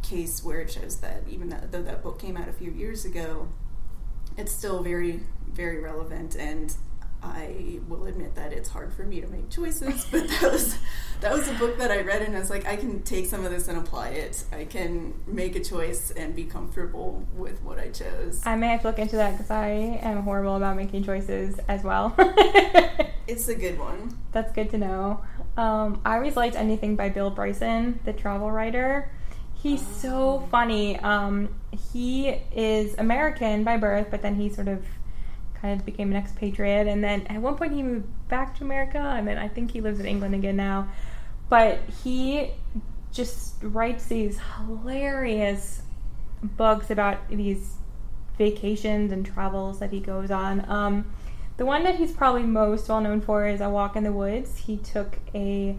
case 0.02 0.42
where 0.44 0.60
it 0.60 0.70
shows 0.70 0.96
that 1.00 1.24
even 1.28 1.48
that, 1.50 1.72
though 1.72 1.82
that 1.82 2.02
book 2.02 2.18
came 2.20 2.36
out 2.36 2.48
a 2.48 2.52
few 2.52 2.70
years 2.70 3.04
ago, 3.04 3.48
it's 4.38 4.52
still 4.52 4.82
very, 4.82 5.20
very 5.52 5.78
relevant. 5.80 6.36
And 6.36 6.74
I 7.22 7.80
will 7.88 8.06
admit 8.06 8.34
that 8.34 8.52
it's 8.52 8.68
hard 8.68 8.92
for 8.92 9.02
me 9.04 9.20
to 9.20 9.26
make 9.26 9.50
choices. 9.50 10.06
But 10.10 10.28
that 10.28 10.52
was 10.52 10.78
that 11.20 11.32
was 11.32 11.48
a 11.48 11.54
book 11.54 11.78
that 11.78 11.90
I 11.90 12.00
read, 12.02 12.22
and 12.22 12.36
I 12.36 12.40
was 12.40 12.50
like, 12.50 12.66
I 12.66 12.76
can 12.76 13.02
take 13.02 13.26
some 13.26 13.44
of 13.44 13.50
this 13.50 13.68
and 13.68 13.78
apply 13.78 14.10
it. 14.10 14.44
I 14.52 14.64
can 14.64 15.14
make 15.26 15.56
a 15.56 15.60
choice 15.60 16.10
and 16.10 16.34
be 16.34 16.44
comfortable 16.44 17.26
with 17.34 17.62
what 17.62 17.78
I 17.78 17.88
chose. 17.88 18.42
I 18.44 18.56
may 18.56 18.68
have 18.68 18.82
to 18.82 18.88
look 18.88 18.98
into 18.98 19.16
that 19.16 19.32
because 19.32 19.50
I 19.50 19.68
am 20.02 20.22
horrible 20.22 20.56
about 20.56 20.76
making 20.76 21.04
choices 21.04 21.58
as 21.68 21.82
well. 21.82 22.16
It's 23.26 23.48
a 23.48 23.56
good 23.56 23.78
one. 23.78 24.16
That's 24.30 24.52
good 24.52 24.70
to 24.70 24.78
know. 24.78 25.20
Um, 25.56 26.00
I 26.04 26.16
always 26.16 26.36
liked 26.36 26.54
anything 26.54 26.94
by 26.94 27.08
Bill 27.08 27.30
Bryson, 27.30 27.98
the 28.04 28.12
travel 28.12 28.50
writer. 28.52 29.10
He's 29.54 29.84
so 29.84 30.46
funny. 30.50 30.96
Um, 31.00 31.48
he 31.92 32.28
is 32.54 32.94
American 32.98 33.64
by 33.64 33.78
birth, 33.78 34.08
but 34.10 34.22
then 34.22 34.36
he 34.36 34.48
sort 34.48 34.68
of 34.68 34.84
kind 35.60 35.78
of 35.78 35.86
became 35.86 36.10
an 36.10 36.16
expatriate. 36.16 36.86
And 36.86 37.02
then 37.02 37.26
at 37.28 37.40
one 37.40 37.56
point 37.56 37.72
he 37.72 37.82
moved 37.82 38.06
back 38.28 38.56
to 38.58 38.64
America. 38.64 38.98
And 38.98 39.26
then 39.26 39.38
I 39.38 39.48
think 39.48 39.72
he 39.72 39.80
lives 39.80 40.00
in 40.00 40.06
England 40.06 40.34
again 40.34 40.56
now. 40.56 40.88
But 41.48 41.80
he 42.02 42.52
just 43.12 43.54
writes 43.62 44.06
these 44.06 44.38
hilarious 44.56 45.82
books 46.42 46.90
about 46.90 47.28
these 47.28 47.74
vacations 48.36 49.12
and 49.12 49.24
travels 49.24 49.78
that 49.78 49.92
he 49.92 50.00
goes 50.00 50.30
on. 50.30 50.68
Um, 50.70 51.10
the 51.56 51.64
one 51.64 51.84
that 51.84 51.96
he's 51.96 52.12
probably 52.12 52.42
most 52.42 52.88
well 52.88 53.00
known 53.00 53.20
for 53.20 53.46
is 53.46 53.60
A 53.60 53.70
Walk 53.70 53.96
in 53.96 54.04
the 54.04 54.12
Woods. 54.12 54.58
He 54.58 54.76
took 54.76 55.18
a 55.34 55.76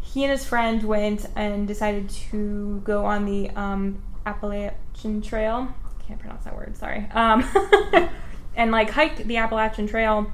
he 0.00 0.22
and 0.22 0.30
his 0.30 0.44
friend 0.44 0.82
went 0.84 1.26
and 1.34 1.66
decided 1.66 2.08
to 2.08 2.80
go 2.84 3.04
on 3.04 3.24
the 3.24 3.50
um, 3.50 4.02
Appalachian 4.24 5.20
Trail. 5.20 5.68
I 5.68 6.02
Can't 6.02 6.20
pronounce 6.20 6.44
that 6.44 6.54
word. 6.54 6.76
Sorry. 6.76 7.08
Um, 7.12 7.42
and 8.56 8.72
like 8.72 8.90
hiked 8.90 9.28
the 9.28 9.36
Appalachian 9.36 9.86
Trail, 9.86 10.32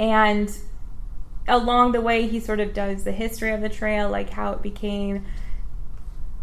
and 0.00 0.50
along 1.46 1.92
the 1.92 2.00
way 2.00 2.26
he 2.26 2.40
sort 2.40 2.60
of 2.60 2.72
does 2.72 3.04
the 3.04 3.12
history 3.12 3.52
of 3.52 3.60
the 3.60 3.68
trail, 3.68 4.08
like 4.08 4.30
how 4.30 4.52
it 4.52 4.62
became 4.62 5.24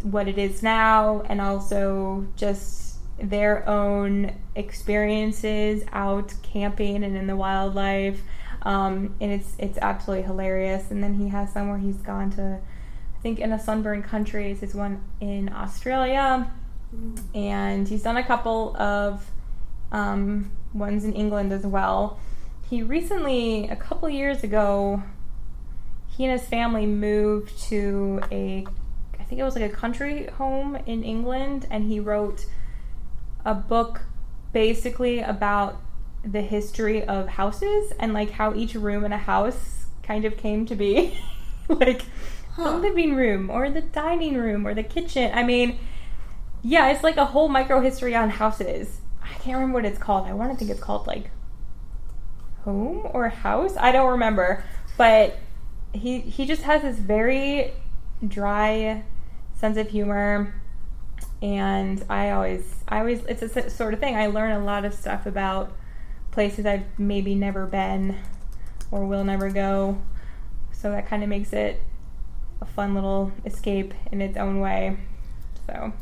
what 0.04 0.28
it 0.28 0.38
is 0.38 0.64
now, 0.64 1.22
and 1.26 1.42
also 1.42 2.28
just 2.38 2.98
their 3.18 3.68
own 3.68 4.34
experiences 4.56 5.84
out 5.92 6.34
camping 6.42 7.04
and 7.04 7.18
in 7.18 7.28
the 7.28 7.36
wildlife. 7.36 8.22
Um, 8.62 9.16
and 9.20 9.32
it's 9.32 9.56
it's 9.58 9.78
absolutely 9.82 10.26
hilarious. 10.26 10.92
And 10.92 11.04
then 11.04 11.16
he 11.16 11.30
has 11.30 11.52
somewhere 11.52 11.78
he's 11.78 11.98
gone 11.98 12.30
to, 12.32 12.60
I 13.18 13.22
think, 13.22 13.40
in 13.40 13.52
a 13.52 13.60
sunburned 13.60 14.06
country. 14.06 14.52
Is 14.52 14.60
his 14.60 14.76
one 14.76 15.02
in 15.20 15.52
Australia, 15.52 16.52
and 17.34 17.88
he's 17.88 18.04
done 18.04 18.18
a 18.18 18.24
couple 18.24 18.76
of 18.78 19.26
um, 19.92 20.52
ones 20.74 21.04
in 21.04 21.14
England 21.14 21.52
as 21.52 21.66
well. 21.66 22.20
He 22.70 22.84
recently, 22.84 23.68
a 23.68 23.76
couple 23.76 24.10
years 24.10 24.44
ago, 24.44 25.04
he 26.08 26.26
and 26.26 26.40
his 26.40 26.48
family 26.48 26.86
moved 26.86 27.58
to 27.70 28.22
a, 28.32 28.66
I 29.20 29.24
think 29.24 29.40
it 29.40 29.44
was 29.44 29.56
like 29.56 29.72
a 29.72 29.76
country 29.76 30.28
home 30.28 30.76
in 30.86 31.04
England, 31.04 31.68
and 31.72 31.86
he 31.86 32.00
wrote 32.00 32.46
a 33.46 33.54
book 33.54 34.02
basically 34.54 35.20
about 35.20 35.82
the 36.24 36.42
history 36.42 37.04
of 37.04 37.28
houses 37.30 37.94
and 38.00 38.14
like 38.14 38.32
how 38.32 38.54
each 38.54 38.76
room 38.76 39.06
in 39.06 39.14
a 39.14 39.18
house 39.18 39.86
kind 40.04 40.26
of 40.26 40.38
came 40.38 40.66
to 40.66 40.76
be. 40.76 41.18
like 41.70 42.02
the 42.58 42.72
living 42.72 43.16
room 43.16 43.50
or 43.50 43.70
the 43.70 43.82
dining 43.82 44.36
room 44.36 44.68
or 44.68 44.74
the 44.74 44.84
kitchen. 44.84 45.32
I 45.34 45.44
mean, 45.44 45.80
yeah, 46.62 46.90
it's 46.90 47.04
like 47.04 47.18
a 47.18 47.26
whole 47.26 47.48
micro 47.48 47.80
history 47.80 48.16
on 48.16 48.30
houses. 48.30 49.00
Can't 49.40 49.56
remember 49.56 49.76
what 49.76 49.86
it's 49.86 49.98
called. 49.98 50.28
I 50.28 50.34
want 50.34 50.52
to 50.52 50.58
think 50.58 50.70
it's 50.70 50.82
called 50.82 51.08
like 51.08 51.32
home 52.64 53.08
or 53.14 53.30
house. 53.30 53.76
I 53.78 53.92
don't 53.92 54.12
remember, 54.12 54.64
but 54.98 55.38
he 55.94 56.20
he 56.20 56.46
just 56.46 56.64
has 56.64 56.82
this 56.82 56.98
very 56.98 57.74
dry 58.26 59.04
sense 59.56 59.78
of 59.78 59.90
humor 59.90 60.54
and 61.42 62.04
I 62.10 62.32
always 62.32 62.84
I 62.88 63.00
always 63.00 63.24
it's 63.26 63.42
a 63.42 63.70
sort 63.70 63.94
of 63.94 64.00
thing. 64.00 64.16
I 64.16 64.28
learn 64.28 64.52
a 64.52 64.64
lot 64.64 64.86
of 64.86 64.94
stuff 64.94 65.26
about 65.26 65.72
places 66.32 66.66
I've 66.66 66.86
maybe 67.00 67.36
never 67.36 67.66
been 67.66 68.18
or 68.92 69.06
will 69.06 69.24
never 69.24 69.50
go. 69.50 70.02
So 70.72 70.92
that 70.92 71.08
kind 71.08 71.24
of 71.24 71.30
makes 71.30 71.54
it 71.54 71.82
a 72.62 72.66
fun 72.66 72.94
little 72.94 73.32
escape 73.46 73.94
in 74.12 74.22
its 74.22 74.38
own 74.38 74.60
way. 74.60 74.98
So 75.68 75.94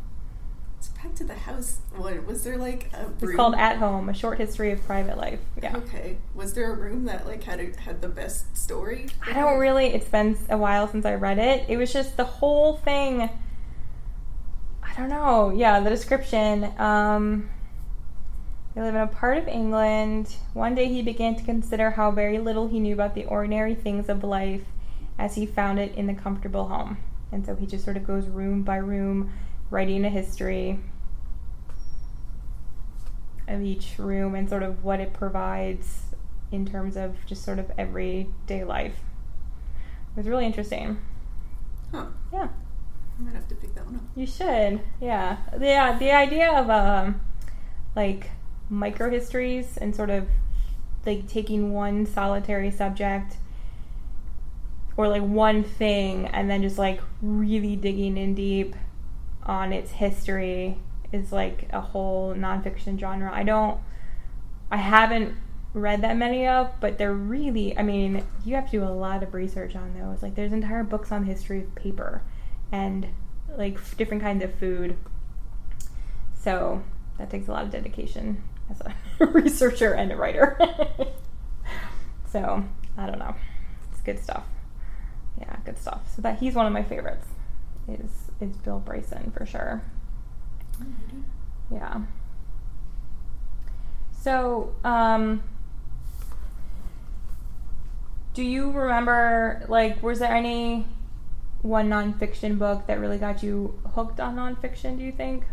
back 1.08 1.16
to 1.16 1.24
the 1.24 1.34
house. 1.34 1.80
What 1.96 2.26
was 2.26 2.44
there 2.44 2.58
like 2.58 2.92
a 2.94 3.10
it's 3.22 3.36
called 3.36 3.56
At 3.56 3.78
Home: 3.78 4.10
A 4.10 4.14
Short 4.14 4.38
History 4.38 4.72
of 4.72 4.84
Private 4.86 5.18
Life. 5.18 5.40
Yeah. 5.62 5.78
Okay. 5.78 6.18
Was 6.36 6.54
there 6.54 6.72
a 6.72 6.76
room 6.76 7.06
that 7.06 7.26
like 7.26 7.44
had 7.44 7.60
a, 7.60 7.80
had 7.80 8.02
the 8.02 8.10
best 8.10 8.56
story? 8.58 9.08
I 9.26 9.34
don't 9.34 9.60
really. 9.60 9.88
It's 9.88 10.08
been 10.08 10.38
a 10.50 10.58
while 10.58 10.88
since 10.88 11.06
I 11.06 11.16
read 11.16 11.40
it. 11.40 11.66
It 11.70 11.78
was 11.78 11.92
just 11.94 12.18
the 12.18 12.26
whole 12.26 12.78
thing. 12.78 13.30
I 14.84 14.94
don't 14.96 15.10
know. 15.10 15.52
Yeah, 15.56 15.80
the 15.80 15.90
description. 15.90 16.72
Um, 16.78 17.50
they 18.76 18.82
live 18.82 18.96
in 18.96 19.02
a 19.02 19.08
part 19.08 19.38
of 19.38 19.48
England. 19.48 20.36
One 20.54 20.76
day 20.76 20.88
he 20.88 21.02
began 21.02 21.36
to 21.36 21.44
consider 21.44 21.92
how 21.92 22.12
very 22.12 22.38
little 22.38 22.68
he 22.68 22.80
knew 22.80 22.94
about 22.94 23.16
the 23.16 23.26
ordinary 23.26 23.76
things 23.76 24.10
of 24.10 24.24
life 24.24 24.66
as 25.18 25.36
he 25.36 25.46
found 25.46 25.80
it 25.80 25.96
in 25.96 26.06
the 26.06 26.14
comfortable 26.14 26.68
home. 26.68 26.98
And 27.32 27.46
so 27.46 27.56
he 27.56 27.66
just 27.66 27.84
sort 27.84 27.98
of 27.98 28.06
goes 28.06 28.28
room 28.28 28.62
by 28.62 28.78
room, 28.78 29.32
writing 29.72 30.06
a 30.06 30.10
history 30.10 30.80
of 33.48 33.62
each 33.62 33.94
room 33.98 34.36
and 34.36 34.50
sort 34.50 34.64
of 34.64 34.84
what 34.84 35.00
it 35.00 35.14
provides 35.14 36.04
in 36.52 36.66
terms 36.66 36.96
of 36.98 37.16
just 37.26 37.44
sort 37.44 37.60
of 37.60 37.72
everyday 37.78 38.64
life. 38.64 38.96
It 40.12 40.18
was 40.18 40.28
really 40.28 40.46
interesting. 40.46 41.00
Huh. 41.92 42.08
Yeah, 42.34 42.48
I 43.20 43.24
might 43.24 43.36
have 43.36 43.48
to 43.50 43.56
pick 43.56 43.74
that 43.76 43.86
one 43.86 43.96
up. 43.96 44.02
you 44.16 44.26
should. 44.26 44.82
Yeah, 45.00 45.38
yeah. 45.60 45.98
The 45.98 46.12
idea 46.12 46.52
of 46.52 46.70
um, 46.70 47.22
like 47.96 48.32
micro 48.70 49.10
histories 49.10 49.78
and 49.78 49.96
sort 49.96 50.10
of 50.10 50.28
like 51.06 51.28
taking 51.28 51.74
one 51.74 52.06
solitary 52.06 52.70
subject 52.70 53.38
or 54.98 55.08
like 55.08 55.22
one 55.22 55.64
thing 55.64 56.26
and 56.28 56.50
then 56.50 56.62
just 56.62 56.78
like 56.78 57.00
really 57.22 57.76
digging 57.76 58.18
in 58.18 58.36
deep 58.36 58.76
on 59.44 59.72
its 59.72 59.92
history 59.92 60.78
is 61.12 61.32
like 61.32 61.68
a 61.72 61.82
whole 61.82 62.34
nonfiction 62.34 63.00
genre. 63.00 63.32
I 63.34 63.44
don't, 63.44 63.80
I 64.72 64.78
haven't 64.78 65.36
read 65.74 66.02
that 66.02 66.18
many 66.18 66.48
of, 66.48 66.72
but 66.80 66.98
they're 66.98 67.14
really, 67.14 67.78
I 67.78 67.84
mean, 67.84 68.24
you 68.46 68.56
have 68.56 68.66
to 68.66 68.72
do 68.72 68.84
a 68.84 68.90
lot 68.90 69.24
of 69.24 69.34
research 69.34 69.76
on 69.76 69.94
those. 69.98 70.22
Like, 70.22 70.36
there's 70.36 70.54
entire 70.54 70.84
books 70.84 71.12
on 71.12 71.26
the 71.26 71.32
history 71.32 71.60
of 71.60 71.76
paper 71.76 72.22
and 72.72 73.08
like 73.56 73.78
different 73.98 74.22
kinds 74.22 74.44
of 74.44 74.54
food. 74.56 74.98
So 76.36 76.84
that 77.18 77.30
takes 77.30 77.48
a 77.48 77.52
lot 77.52 77.64
of 77.64 77.72
dedication 77.72 78.44
as 78.70 78.82
a 78.82 79.26
researcher 79.26 79.94
and 79.94 80.12
a 80.12 80.16
writer. 80.16 80.58
so 82.32 82.64
I 82.98 83.06
don't 83.06 83.20
know. 83.20 83.36
It's 83.92 84.02
good 84.02 84.20
stuff. 84.20 84.46
Yeah, 85.40 85.56
good 85.66 85.78
stuff. 85.78 86.02
So 86.16 86.22
that 86.22 86.40
he's 86.40 86.56
one 86.56 86.66
of 86.66 86.74
my 86.74 86.84
favorites. 86.84 87.28
Is 87.88 88.12
is 88.42 88.58
Bill 88.58 88.80
Bryson 88.80 89.32
for 89.32 89.46
sure. 89.46 89.82
Yeah. 91.72 92.02
So, 94.22 94.74
um, 94.84 95.44
do 98.34 98.44
you 98.44 98.72
remember, 98.72 99.66
like, 99.68 100.02
was 100.04 100.20
there 100.20 100.34
any 100.34 100.86
one 101.62 101.90
nonfiction 101.90 102.58
book 102.58 102.88
that 102.88 103.00
really 103.00 103.18
got 103.18 103.42
you 103.44 103.80
hooked 103.96 104.20
on 104.20 104.36
nonfiction, 104.36 104.98
do 104.98 105.04
you 105.04 105.12
think? 105.12 105.44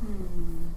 Hmm. 0.00 0.75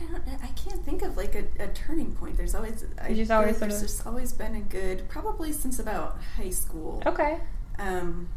I 0.00 0.04
don't. 0.04 0.22
I 0.42 0.48
can't 0.48 0.84
think 0.84 1.02
of 1.02 1.16
like 1.16 1.34
a, 1.34 1.44
a 1.62 1.68
turning 1.68 2.12
point. 2.12 2.36
There's 2.36 2.54
always. 2.54 2.84
I 3.00 3.14
just 3.14 3.30
always 3.30 3.58
there's 3.58 3.80
just 3.80 4.06
always 4.06 4.32
been 4.32 4.54
a 4.54 4.60
good. 4.60 5.08
Probably 5.08 5.52
since 5.52 5.78
about 5.78 6.18
high 6.36 6.50
school. 6.50 7.02
Okay. 7.06 7.40
Um, 7.78 8.28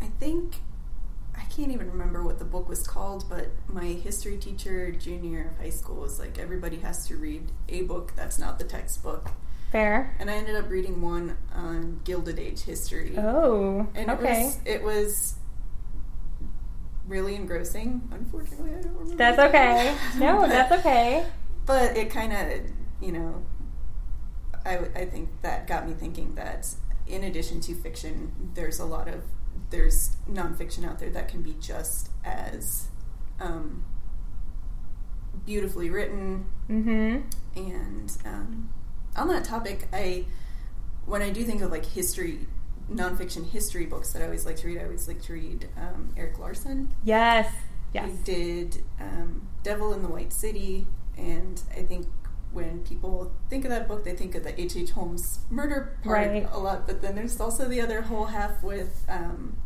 I 0.00 0.06
think 0.18 0.56
I 1.36 1.44
can't 1.44 1.72
even 1.72 1.90
remember 1.90 2.22
what 2.22 2.38
the 2.38 2.44
book 2.44 2.68
was 2.68 2.86
called, 2.86 3.24
but 3.28 3.48
my 3.68 3.86
history 3.86 4.36
teacher, 4.36 4.90
junior 4.92 5.50
of 5.50 5.62
high 5.62 5.70
school, 5.70 5.96
was 5.96 6.18
like, 6.18 6.38
everybody 6.38 6.78
has 6.78 7.06
to 7.08 7.16
read 7.16 7.50
a 7.68 7.82
book 7.82 8.12
that's 8.16 8.38
not 8.38 8.58
the 8.58 8.64
textbook. 8.64 9.30
Fair. 9.70 10.14
And 10.18 10.30
I 10.30 10.34
ended 10.34 10.54
up 10.56 10.68
reading 10.68 11.00
one 11.00 11.36
on 11.54 12.00
Gilded 12.04 12.38
Age 12.38 12.62
history. 12.62 13.16
Oh. 13.16 13.88
And 13.94 14.10
okay. 14.10 14.42
it 14.42 14.44
was 14.44 14.58
it 14.66 14.82
was 14.82 15.34
really 17.12 17.36
engrossing. 17.36 18.00
Unfortunately, 18.10 18.70
I 18.70 18.80
don't 18.80 18.94
remember. 18.94 19.16
That's 19.16 19.38
okay. 19.38 19.96
No, 20.18 20.40
But- 20.40 20.48
that's 20.48 20.72
okay. 20.72 21.26
But 21.64 21.96
it 21.96 22.10
kind 22.10 22.32
of, 22.32 22.60
you 23.00 23.12
know, 23.12 23.42
I, 24.64 24.78
I 24.96 25.04
think 25.04 25.28
that 25.42 25.68
got 25.68 25.86
me 25.86 25.94
thinking 25.94 26.34
that 26.34 26.66
in 27.06 27.22
addition 27.22 27.60
to 27.60 27.74
fiction, 27.74 28.50
there's 28.54 28.80
a 28.80 28.84
lot 28.84 29.06
of 29.06 29.22
there's 29.70 30.16
nonfiction 30.28 30.84
out 30.84 30.98
there 30.98 31.10
that 31.10 31.28
can 31.28 31.42
be 31.42 31.54
just 31.60 32.10
as 32.24 32.88
um, 33.40 33.84
beautifully 35.44 35.90
written. 35.90 36.46
Mm-hmm. 36.68 37.20
And 37.56 38.16
um, 38.24 38.70
on 39.16 39.28
that 39.28 39.44
topic, 39.44 39.88
I 39.92 40.24
when 41.06 41.22
I 41.22 41.30
do 41.30 41.44
think 41.44 41.62
of 41.62 41.70
like 41.70 41.84
history, 41.86 42.46
nonfiction 42.90 43.48
history 43.50 43.86
books 43.86 44.12
that 44.12 44.22
I 44.22 44.26
always 44.26 44.46
like 44.46 44.56
to 44.56 44.66
read, 44.66 44.78
I 44.78 44.84
always 44.84 45.08
like 45.08 45.22
to 45.22 45.32
read 45.32 45.68
um, 45.76 46.12
Erik 46.16 46.38
Larson. 46.38 46.92
Yes. 47.04 47.52
Yes. 47.92 48.08
He 48.10 48.16
did 48.34 48.82
um, 49.00 49.48
Devil 49.62 49.92
in 49.92 50.02
the 50.02 50.08
White 50.08 50.32
City, 50.32 50.86
and 51.16 51.60
I 51.76 51.82
think 51.82 52.06
when 52.52 52.80
people 52.80 53.32
think 53.50 53.64
of 53.64 53.70
that 53.70 53.86
book, 53.88 54.04
they 54.04 54.14
think 54.14 54.34
of 54.34 54.44
the 54.44 54.58
H. 54.60 54.76
H. 54.76 54.90
Holmes 54.90 55.40
murder 55.50 55.96
part 56.02 56.28
Right. 56.28 56.48
a 56.50 56.58
lot, 56.58 56.86
but 56.86 57.00
then 57.02 57.14
there's 57.14 57.38
also 57.40 57.66
the 57.68 57.80
other 57.80 58.02
whole 58.02 58.26
half 58.26 58.62
with 58.62 59.04
um, 59.08 59.56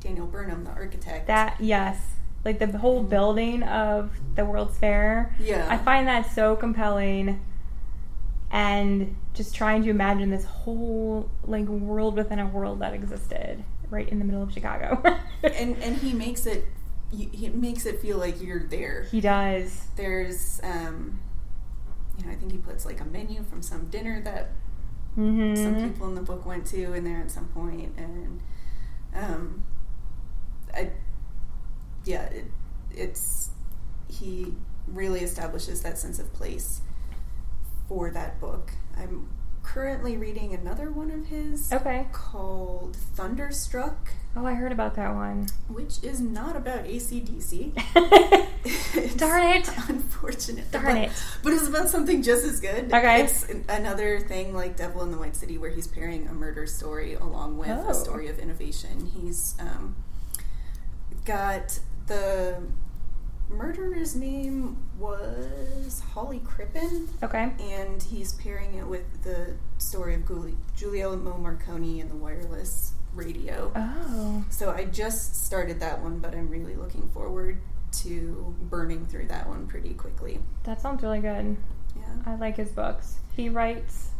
Daniel 0.00 0.26
Burnham, 0.26 0.64
the 0.64 0.70
architect. 0.70 1.26
That 1.26 1.56
yes, 1.60 1.98
like 2.44 2.58
the 2.58 2.78
whole 2.78 3.02
building 3.02 3.62
of 3.62 4.10
the 4.34 4.44
World's 4.44 4.78
Fair. 4.78 5.34
Yeah. 5.38 5.66
I 5.70 5.76
find 5.78 6.06
that 6.08 6.30
so 6.32 6.56
compelling, 6.56 7.40
and 8.50 9.16
just 9.34 9.54
trying 9.54 9.82
to 9.84 9.90
imagine 9.90 10.30
this 10.30 10.44
whole 10.44 11.30
like 11.44 11.66
world 11.66 12.16
within 12.16 12.38
a 12.38 12.46
world 12.46 12.80
that 12.80 12.92
existed 12.94 13.62
right 13.90 14.08
in 14.08 14.18
the 14.18 14.24
middle 14.24 14.42
of 14.42 14.52
Chicago. 14.52 15.02
and 15.42 15.76
and 15.82 15.96
he 15.98 16.12
makes 16.12 16.46
it 16.46 16.64
he 17.12 17.48
makes 17.48 17.86
it 17.86 18.00
feel 18.00 18.18
like 18.18 18.40
you're 18.40 18.64
there. 18.64 19.06
he 19.10 19.20
does. 19.20 19.86
There's 19.96 20.60
um, 20.62 21.20
you 22.18 22.26
know, 22.26 22.32
I 22.32 22.34
think 22.36 22.52
he 22.52 22.58
puts 22.58 22.84
like 22.86 23.00
a 23.00 23.04
menu 23.04 23.42
from 23.44 23.62
some 23.62 23.86
dinner 23.86 24.20
that 24.22 24.50
Mm-hmm. 25.18 25.56
some 25.56 25.90
people 25.90 26.06
in 26.06 26.14
the 26.14 26.22
book 26.22 26.46
went 26.46 26.66
to 26.68 26.92
in 26.92 27.02
there 27.02 27.18
at 27.20 27.32
some 27.32 27.48
point 27.48 27.92
and 27.96 28.40
um 29.12 29.64
I 30.72 30.92
yeah 32.04 32.26
it, 32.26 32.44
it's 32.92 33.50
he 34.08 34.54
really 34.86 35.18
establishes 35.22 35.82
that 35.82 35.98
sense 35.98 36.20
of 36.20 36.32
place 36.32 36.80
for 37.90 38.08
that 38.08 38.40
book 38.40 38.70
I'm 38.96 39.28
currently 39.64 40.16
reading 40.16 40.54
another 40.54 40.92
one 40.92 41.10
of 41.10 41.26
his 41.26 41.72
Okay. 41.72 42.06
called 42.12 42.94
Thunderstruck 43.16 44.10
Oh, 44.36 44.46
I 44.46 44.54
heard 44.54 44.70
about 44.70 44.94
that 44.94 45.12
one. 45.12 45.48
which 45.68 46.02
is 46.04 46.20
not 46.20 46.54
about 46.54 46.84
ACDC 46.84 47.74
Darn 49.16 49.42
it. 49.56 49.68
Unfortunate. 49.88 50.70
Darn 50.70 50.84
but, 50.84 50.96
it. 50.98 51.10
But 51.42 51.52
it's 51.54 51.66
about 51.66 51.88
something 51.88 52.22
just 52.22 52.44
as 52.44 52.60
good. 52.60 52.92
Okay. 52.92 53.22
It's 53.24 53.48
another 53.68 54.20
thing 54.20 54.54
like 54.54 54.76
Devil 54.76 55.02
in 55.02 55.10
the 55.10 55.18
White 55.18 55.34
City 55.34 55.58
where 55.58 55.70
he's 55.70 55.86
pairing 55.88 56.28
a 56.28 56.32
murder 56.32 56.66
story 56.66 57.14
along 57.14 57.58
with 57.58 57.70
Oh. 57.70 57.88
a 57.90 57.94
story 57.94 58.28
of 58.28 58.38
innovation. 58.38 59.10
He's 59.14 59.56
um, 59.58 59.96
got 61.24 61.80
the 62.06 62.62
murderer's 63.50 64.14
name 64.16 64.76
was 64.98 66.00
Hawley 66.12 66.40
Crippen. 66.40 67.08
Okay. 67.22 67.52
And 67.60 68.02
he's 68.02 68.32
pairing 68.34 68.74
it 68.74 68.86
with 68.86 69.22
the 69.22 69.54
story 69.78 70.14
of 70.14 70.26
Giulio, 70.26 70.56
Giuliano 70.76 71.36
Marconi 71.38 72.00
and 72.00 72.10
the 72.10 72.16
wireless 72.16 72.92
radio. 73.14 73.72
Oh. 73.74 74.44
So 74.50 74.70
I 74.70 74.84
just 74.84 75.44
started 75.46 75.80
that 75.80 76.00
one, 76.00 76.18
but 76.20 76.34
I'm 76.34 76.48
really 76.48 76.76
looking 76.76 77.08
forward 77.08 77.60
to 77.92 78.54
burning 78.62 79.04
through 79.06 79.26
that 79.26 79.48
one 79.48 79.66
pretty 79.66 79.94
quickly. 79.94 80.38
That 80.64 80.80
sounds 80.80 81.02
really 81.02 81.20
good. 81.20 81.56
Yeah. 81.96 82.02
I 82.26 82.36
like 82.36 82.56
his 82.56 82.70
books. 82.70 83.16
He 83.34 83.48
writes. 83.48 84.10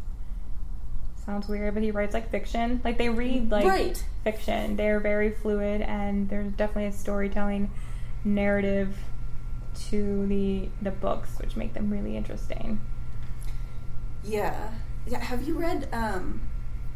Sounds 1.25 1.47
weird, 1.47 1.75
but 1.75 1.83
he 1.83 1.93
writes 1.93 2.15
like 2.15 2.31
fiction. 2.31 2.81
Like 2.83 2.99
they 2.99 3.09
read 3.11 3.51
like 3.51 3.65
Right. 3.65 4.05
fiction. 4.25 4.75
They're 4.77 4.99
very 4.99 5.31
fluid, 5.31 5.83
and 5.83 6.29
there's 6.29 6.51
definitely 6.53 6.87
a 6.87 6.93
storytelling 6.93 7.71
narrative 8.25 8.97
to 9.89 10.27
the 10.27 10.69
the 10.83 10.91
books, 10.91 11.39
which 11.39 11.57
make 11.57 11.73
them 11.75 11.91
really 11.91 12.17
interesting. 12.17 12.81
Yeah. 14.25 14.73
Yeah. 15.07 15.21
Have 15.23 15.47
you 15.47 15.59
read 15.59 15.89
um, 15.93 16.41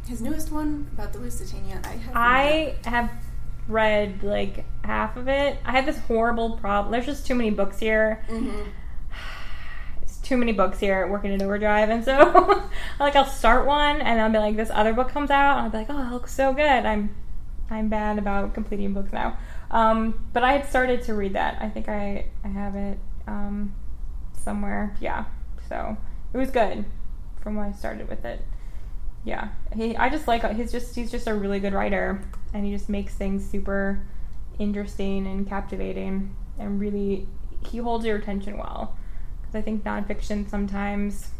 his 0.07 0.21
newest 0.21 0.51
one 0.51 0.87
about 0.93 1.13
the 1.13 1.19
Lusitania? 1.19 1.81
I 1.83 1.89
have. 1.89 2.13
I 2.15 2.75
have 2.85 3.11
read 3.67 4.23
like 4.23 4.65
half 4.83 5.17
of 5.17 5.27
it. 5.27 5.57
I 5.65 5.71
have 5.71 5.85
this 5.85 5.97
horrible 5.99 6.57
problem. 6.57 6.91
There's 6.91 7.05
just 7.05 7.25
too 7.25 7.35
many 7.35 7.49
books 7.49 7.79
here. 7.79 8.23
hmm 8.27 8.61
It's 10.01 10.17
too 10.17 10.37
many 10.37 10.53
books 10.53 10.79
here 10.79 11.07
working 11.07 11.33
at 11.33 11.41
Overdrive, 11.41 11.89
and 11.89 12.03
so 12.03 12.63
like 12.99 13.15
I'll 13.15 13.25
start 13.25 13.65
one, 13.65 14.01
and 14.01 14.21
I'll 14.21 14.31
be 14.31 14.37
like, 14.37 14.55
this 14.55 14.69
other 14.71 14.93
book 14.93 15.09
comes 15.09 15.31
out, 15.31 15.57
and 15.57 15.65
I'll 15.65 15.71
be 15.71 15.77
like, 15.79 15.87
oh, 15.89 16.07
it 16.07 16.11
looks 16.11 16.33
so 16.33 16.53
good. 16.53 16.63
I'm 16.85 17.15
I'm 17.69 17.89
bad 17.89 18.19
about 18.19 18.53
completing 18.53 18.93
books 18.93 19.11
now. 19.11 19.37
Um, 19.71 20.27
but 20.33 20.43
I 20.43 20.53
had 20.53 20.67
started 20.67 21.01
to 21.03 21.13
read 21.13 21.33
that. 21.33 21.61
I 21.61 21.69
think 21.69 21.89
I 21.89 22.27
I 22.43 22.47
have 22.47 22.75
it 22.75 22.97
um, 23.27 23.73
somewhere. 24.33 24.95
Yeah. 24.99 25.25
So 25.67 25.97
it 26.33 26.37
was 26.37 26.51
good 26.51 26.85
from 27.41 27.55
when 27.55 27.67
I 27.67 27.71
started 27.71 28.07
with 28.09 28.25
it. 28.25 28.41
Yeah. 29.23 29.49
He 29.75 29.95
I 29.97 30.09
just 30.09 30.27
like 30.27 30.49
he's 30.55 30.71
just 30.71 30.95
he's 30.95 31.11
just 31.11 31.27
a 31.27 31.33
really 31.33 31.59
good 31.59 31.73
writer 31.73 32.21
and 32.53 32.65
he 32.65 32.71
just 32.71 32.89
makes 32.89 33.15
things 33.15 33.47
super 33.47 34.01
interesting 34.59 35.27
and 35.27 35.47
captivating 35.47 36.35
and 36.59 36.79
really 36.79 37.27
he 37.65 37.79
holds 37.79 38.05
your 38.05 38.17
attention 38.17 38.57
well. 38.57 38.95
Cuz 39.45 39.55
I 39.55 39.61
think 39.61 39.83
nonfiction 39.83 40.47
sometimes 40.49 41.31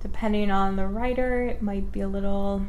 depending 0.00 0.50
on 0.50 0.76
the 0.76 0.86
writer, 0.86 1.42
it 1.42 1.62
might 1.62 1.92
be 1.92 2.00
a 2.00 2.08
little 2.08 2.66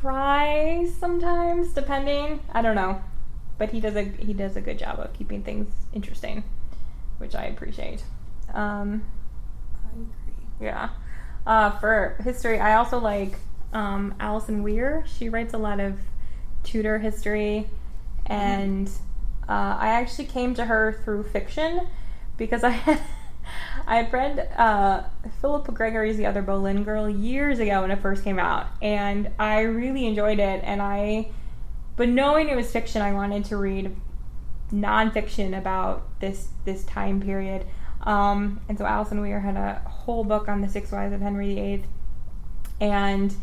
dry 0.00 0.86
sometimes 0.98 1.72
depending. 1.72 2.40
I 2.52 2.62
don't 2.62 2.76
know. 2.76 3.02
But 3.58 3.70
he 3.70 3.80
does 3.80 3.96
a 3.96 4.04
he 4.04 4.32
does 4.32 4.56
a 4.56 4.60
good 4.60 4.78
job 4.78 5.00
of 5.00 5.12
keeping 5.12 5.42
things 5.42 5.66
interesting 5.92 6.44
which 7.18 7.34
i 7.34 7.44
appreciate. 7.46 8.02
Um 8.54 9.02
I 9.84 9.88
agree. 9.94 10.66
yeah. 10.68 10.90
Uh 11.46 11.70
for 11.78 12.16
history 12.22 12.60
i 12.60 12.74
also 12.74 12.98
like 12.98 13.34
um 13.72 14.14
Alison 14.20 14.62
Weir. 14.62 15.04
She 15.06 15.28
writes 15.28 15.54
a 15.54 15.58
lot 15.58 15.80
of 15.80 15.98
tudor 16.62 16.98
history. 16.98 17.68
And 18.26 18.88
uh, 19.48 19.76
i 19.80 19.88
actually 19.88 20.26
came 20.26 20.54
to 20.54 20.66
her 20.66 21.00
through 21.04 21.24
fiction 21.24 21.86
because 22.36 22.62
i 22.62 22.68
had 22.70 23.00
I 23.88 23.96
had 23.96 24.12
read 24.12 24.52
uh, 24.54 25.04
Philippa 25.40 25.72
Gregory's 25.72 26.18
The 26.18 26.26
Other 26.26 26.42
Boleyn 26.42 26.84
Girl 26.84 27.08
years 27.08 27.58
ago 27.58 27.80
when 27.80 27.90
it 27.90 28.00
first 28.02 28.22
came 28.22 28.38
out, 28.38 28.66
and 28.82 29.30
I 29.38 29.60
really 29.60 30.06
enjoyed 30.06 30.38
it. 30.38 30.60
And 30.62 30.82
I, 30.82 31.30
but 31.96 32.10
knowing 32.10 32.50
it 32.50 32.54
was 32.54 32.70
fiction, 32.70 33.00
I 33.00 33.14
wanted 33.14 33.46
to 33.46 33.56
read 33.56 33.96
nonfiction 34.70 35.56
about 35.56 36.06
this 36.20 36.48
this 36.66 36.84
time 36.84 37.22
period. 37.22 37.64
Um, 38.02 38.60
and 38.68 38.76
so 38.76 38.84
Alison 38.84 39.22
Weir 39.22 39.40
had 39.40 39.56
a 39.56 39.80
whole 39.88 40.22
book 40.22 40.48
on 40.48 40.60
the 40.60 40.68
Six 40.68 40.92
Wives 40.92 41.14
of 41.14 41.22
Henry 41.22 41.54
VIII, 41.54 41.84
and 42.82 43.34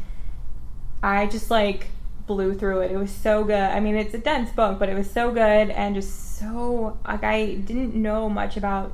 I 1.02 1.26
just 1.26 1.50
like 1.50 1.88
blew 2.28 2.54
through 2.54 2.82
it. 2.82 2.92
It 2.92 2.98
was 2.98 3.10
so 3.10 3.44
good. 3.44 3.56
I 3.56 3.80
mean, 3.80 3.96
it's 3.96 4.14
a 4.14 4.20
dense 4.20 4.52
book, 4.52 4.78
but 4.78 4.90
it 4.90 4.96
was 4.96 5.10
so 5.10 5.32
good 5.32 5.72
and 5.72 5.96
just 5.96 6.38
so 6.38 7.00
like 7.04 7.24
I 7.24 7.56
didn't 7.56 7.96
know 7.96 8.30
much 8.30 8.58
about 8.58 8.94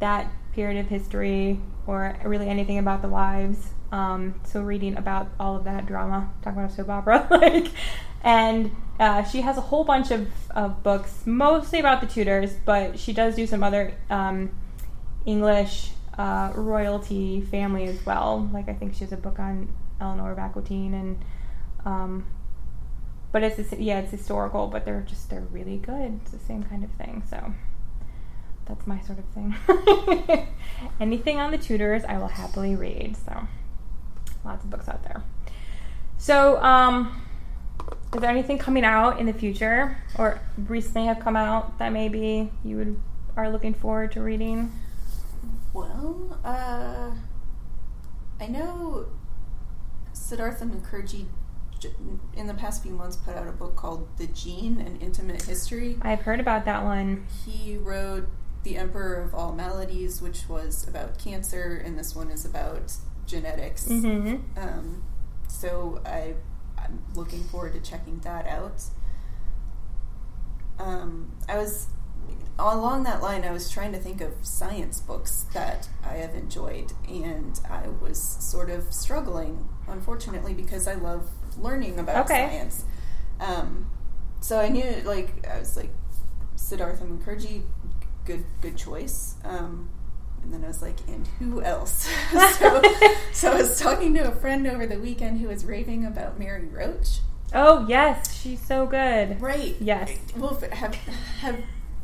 that 0.00 0.30
period 0.58 0.80
of 0.84 0.88
history 0.88 1.56
or 1.86 2.18
really 2.24 2.48
anything 2.48 2.78
about 2.78 3.00
the 3.00 3.08
wives. 3.08 3.68
Um, 3.92 4.34
so 4.42 4.60
reading 4.60 4.96
about 4.96 5.28
all 5.38 5.54
of 5.54 5.62
that 5.64 5.86
drama, 5.86 6.32
talking 6.42 6.58
about 6.58 6.72
a 6.72 6.74
soap 6.74 6.88
opera, 6.88 7.28
like, 7.30 7.68
and 8.24 8.74
uh, 8.98 9.22
she 9.22 9.42
has 9.42 9.56
a 9.56 9.60
whole 9.60 9.84
bunch 9.84 10.10
of, 10.10 10.26
of 10.50 10.82
books, 10.82 11.22
mostly 11.24 11.78
about 11.78 12.00
the 12.00 12.08
Tudors, 12.08 12.54
but 12.64 12.98
she 12.98 13.12
does 13.12 13.36
do 13.36 13.46
some 13.46 13.62
other 13.62 13.94
um, 14.10 14.50
English 15.24 15.90
uh, 16.18 16.50
royalty 16.56 17.40
family 17.40 17.84
as 17.84 18.04
well. 18.04 18.50
Like 18.52 18.68
I 18.68 18.72
think 18.72 18.94
she 18.94 19.04
has 19.04 19.12
a 19.12 19.16
book 19.16 19.38
on 19.38 19.72
Eleanor 20.00 20.32
of 20.32 20.40
Aquitaine, 20.40 20.92
and 20.92 21.24
um, 21.84 22.26
but 23.30 23.44
it's 23.44 23.72
yeah, 23.74 24.00
it's 24.00 24.10
historical, 24.10 24.66
but 24.66 24.84
they're 24.84 25.06
just 25.08 25.30
they're 25.30 25.46
really 25.52 25.76
good. 25.76 26.18
It's 26.22 26.32
the 26.32 26.40
same 26.40 26.64
kind 26.64 26.82
of 26.82 26.90
thing. 26.90 27.22
So 27.30 27.54
that's 28.68 28.86
my 28.86 29.00
sort 29.00 29.18
of 29.18 29.24
thing. 29.34 30.46
Anything 31.00 31.38
on 31.38 31.50
the 31.50 31.58
Tudors, 31.58 32.04
I 32.04 32.18
will 32.18 32.28
happily 32.28 32.76
read. 32.76 33.16
So, 33.24 33.48
lots 34.44 34.62
of 34.64 34.70
books 34.70 34.88
out 34.88 35.02
there. 35.02 35.22
So, 36.18 36.62
um, 36.62 37.22
is 38.14 38.20
there 38.20 38.30
anything 38.30 38.58
coming 38.58 38.84
out 38.84 39.18
in 39.18 39.26
the 39.26 39.32
future 39.32 39.98
or 40.16 40.40
recently 40.66 41.06
have 41.06 41.20
come 41.20 41.36
out 41.36 41.78
that 41.78 41.92
maybe 41.92 42.50
you 42.64 42.76
would 42.76 43.00
are 43.36 43.50
looking 43.50 43.72
forward 43.72 44.12
to 44.12 44.20
reading? 44.20 44.72
Well, 45.72 46.38
uh, 46.44 47.12
I 48.40 48.46
know 48.46 49.06
Siddhartha 50.12 50.64
Mukherjee 50.64 51.26
in 52.34 52.46
the 52.48 52.54
past 52.54 52.82
few 52.82 52.92
months 52.92 53.16
put 53.16 53.36
out 53.36 53.46
a 53.46 53.52
book 53.52 53.76
called 53.76 54.08
The 54.18 54.26
Gene 54.26 54.80
An 54.80 54.98
Intimate 55.00 55.42
History. 55.42 55.96
I've 56.02 56.22
heard 56.22 56.40
about 56.40 56.64
that 56.64 56.82
one. 56.82 57.26
He 57.46 57.76
wrote 57.76 58.28
The 58.64 58.76
Emperor 58.76 59.22
of 59.22 59.34
All 59.34 59.52
Maladies, 59.52 60.20
which 60.20 60.48
was 60.48 60.86
about 60.88 61.18
cancer, 61.18 61.80
and 61.84 61.98
this 61.98 62.14
one 62.14 62.30
is 62.30 62.44
about 62.44 62.92
genetics. 63.26 63.86
hmm 63.88 64.36
Um, 64.56 65.02
so 65.48 66.00
I, 66.04 66.34
I'm 66.76 67.02
looking 67.14 67.44
forward 67.44 67.72
to 67.74 67.80
checking 67.80 68.18
that 68.20 68.46
out. 68.46 68.82
Um, 70.78 71.32
I 71.48 71.56
was 71.58 71.86
along 72.58 73.04
that 73.04 73.22
line. 73.22 73.44
I 73.44 73.52
was 73.52 73.70
trying 73.70 73.92
to 73.92 73.98
think 73.98 74.20
of 74.20 74.32
science 74.42 75.00
books 75.00 75.46
that 75.54 75.88
I 76.04 76.14
have 76.14 76.34
enjoyed, 76.34 76.92
and 77.08 77.58
I 77.68 77.88
was 77.88 78.20
sort 78.20 78.70
of 78.70 78.92
struggling, 78.92 79.68
unfortunately, 79.86 80.54
because 80.54 80.86
I 80.86 80.94
love 80.94 81.28
learning 81.58 81.98
about 81.98 82.26
Okay. 82.26 82.48
science. 82.48 82.84
Um, 83.40 83.90
so 84.40 84.60
I 84.60 84.68
knew, 84.68 85.02
like, 85.04 85.46
I 85.48 85.58
was 85.58 85.76
like, 85.76 85.90
Siddhartha 86.56 87.04
Mukherjee, 87.04 87.62
good, 88.28 88.44
good 88.60 88.76
choice. 88.76 89.36
Um, 89.42 89.88
and 90.42 90.52
then 90.52 90.62
I 90.62 90.68
was 90.68 90.82
like, 90.82 90.96
and 91.08 91.26
who 91.38 91.62
else? 91.62 92.08
so, 92.58 92.82
so 93.32 93.52
I 93.52 93.56
was 93.56 93.80
talking 93.80 94.14
to 94.14 94.28
a 94.28 94.32
friend 94.32 94.66
over 94.66 94.86
the 94.86 94.98
weekend 94.98 95.40
who 95.40 95.48
was 95.48 95.64
raving 95.64 96.04
about 96.04 96.38
Mary 96.38 96.66
Roach. 96.66 97.20
Oh 97.54 97.86
yes, 97.88 98.38
she's 98.38 98.64
so 98.64 98.86
good. 98.86 99.40
Right. 99.40 99.74
Yes. 99.80 100.18
Well, 100.36 100.60
have 100.70 100.94
have 100.94 101.58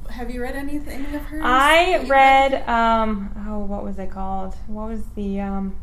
have 0.09 0.31
you 0.31 0.41
read 0.41 0.57
anything 0.57 1.05
of 1.15 1.21
hers? 1.23 1.43
I 1.45 2.07
read 2.09 2.67
um 2.67 3.31
oh 3.47 3.59
what 3.59 3.85
was 3.85 3.99
it 3.99 4.11
called? 4.11 4.55
What 4.67 4.89
was 4.89 5.05
the 5.15 5.41
um 5.41 5.77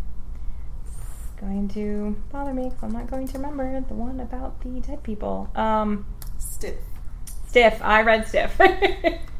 it's 0.83 1.39
going 1.39 1.67
to 1.69 2.15
bother 2.31 2.53
me 2.53 2.69
because 2.69 2.81
I'm 2.81 2.91
not 2.91 3.07
going 3.07 3.27
to 3.27 3.37
remember 3.37 3.81
the 3.87 3.93
one 3.93 4.19
about 4.19 4.61
the 4.61 4.79
dead 4.79 5.03
people. 5.03 5.51
Um 5.55 6.07
Stiff. 6.39 6.79
Stiff. 7.47 7.79
I 7.83 8.01
read 8.01 8.27
Stiff. 8.27 8.59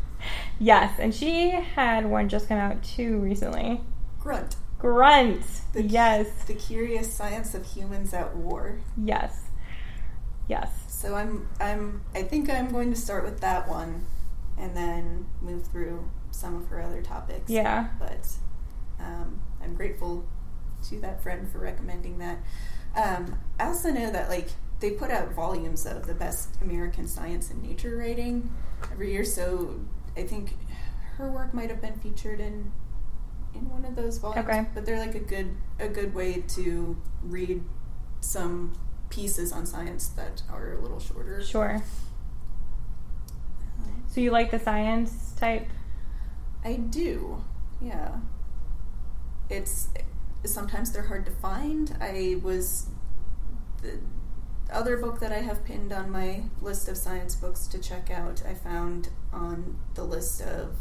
yes, 0.61 0.99
and 0.99 1.13
she 1.13 1.49
had 1.49 2.05
one 2.05 2.29
just 2.29 2.47
come 2.47 2.57
out 2.57 2.83
too 2.83 3.17
recently. 3.19 3.81
Grunt. 4.19 4.55
Grunt. 4.79 5.43
The, 5.73 5.83
yes. 5.83 6.27
The 6.45 6.53
curious 6.53 7.13
science 7.13 7.53
of 7.53 7.65
humans 7.65 8.13
at 8.13 8.35
war. 8.35 8.79
Yes. 8.97 9.49
Yes. 10.47 10.71
So 10.87 11.15
I'm 11.15 11.49
I'm 11.59 12.01
I 12.13 12.23
think 12.23 12.49
I'm 12.49 12.71
going 12.71 12.91
to 12.93 12.99
start 12.99 13.23
with 13.23 13.41
that 13.41 13.67
one, 13.67 14.05
and 14.57 14.75
then 14.75 15.25
move 15.41 15.65
through 15.67 16.09
some 16.31 16.55
of 16.55 16.67
her 16.67 16.81
other 16.81 17.01
topics. 17.01 17.49
Yeah. 17.49 17.89
But 17.99 18.27
um, 18.99 19.41
I'm 19.63 19.75
grateful 19.75 20.25
to 20.89 20.99
that 21.01 21.21
friend 21.21 21.49
for 21.51 21.59
recommending 21.59 22.17
that. 22.19 22.39
Um, 22.95 23.39
I 23.59 23.65
also 23.67 23.89
know 23.89 24.11
that 24.11 24.29
like 24.29 24.49
they 24.79 24.91
put 24.91 25.11
out 25.11 25.31
volumes 25.31 25.85
of 25.85 26.07
the 26.07 26.13
best 26.13 26.61
American 26.61 27.07
science 27.07 27.51
and 27.51 27.61
nature 27.63 27.95
writing 27.97 28.51
every 28.91 29.13
year. 29.13 29.23
So 29.23 29.79
I 30.15 30.23
think 30.23 30.57
her 31.17 31.29
work 31.31 31.53
might 31.53 31.69
have 31.69 31.81
been 31.81 31.99
featured 31.99 32.39
in 32.39 32.71
in 33.53 33.69
one 33.69 33.85
of 33.85 33.95
those 33.95 34.17
volumes. 34.17 34.47
Okay. 34.47 34.65
But 34.73 34.85
they're 34.85 34.99
like 34.99 35.15
a 35.15 35.19
good 35.19 35.55
a 35.79 35.87
good 35.87 36.13
way 36.13 36.43
to 36.49 36.97
read 37.23 37.63
some 38.21 38.73
pieces 39.09 39.51
on 39.51 39.65
science 39.65 40.07
that 40.09 40.41
are 40.49 40.73
a 40.73 40.81
little 40.81 40.99
shorter. 40.99 41.43
Sure. 41.43 41.83
Um, 43.83 44.03
so 44.07 44.21
you 44.21 44.31
like 44.31 44.51
the 44.51 44.59
science 44.59 45.33
type? 45.37 45.67
I 46.63 46.73
do. 46.73 47.43
Yeah. 47.81 48.17
It's 49.49 49.89
sometimes 50.45 50.91
they're 50.91 51.03
hard 51.03 51.25
to 51.25 51.31
find. 51.31 51.95
I 51.99 52.39
was 52.41 52.87
the 53.81 53.99
other 54.71 54.97
book 54.97 55.19
that 55.19 55.31
I 55.31 55.39
have 55.39 55.63
pinned 55.65 55.91
on 55.93 56.11
my 56.11 56.43
list 56.61 56.87
of 56.87 56.97
science 56.97 57.35
books 57.35 57.67
to 57.67 57.79
check 57.79 58.09
out. 58.09 58.41
I 58.47 58.53
found 58.53 59.09
on 59.33 59.77
the 59.95 60.03
list 60.03 60.41
of 60.41 60.75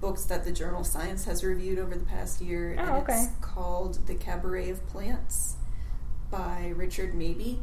books 0.00 0.24
that 0.24 0.44
the 0.44 0.52
journal 0.52 0.84
Science 0.84 1.24
has 1.24 1.42
reviewed 1.44 1.78
over 1.78 1.94
the 1.94 2.04
past 2.04 2.40
year, 2.40 2.74
Oh, 2.78 2.82
and 2.82 2.90
okay. 3.02 3.14
it's 3.14 3.28
called 3.40 4.06
"The 4.06 4.14
Cabaret 4.14 4.70
of 4.70 4.86
Plants" 4.88 5.56
by 6.30 6.72
Richard 6.76 7.14
Mabey, 7.14 7.58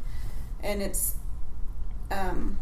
and 0.62 0.81
it's 0.81 1.15
um, 2.10 2.57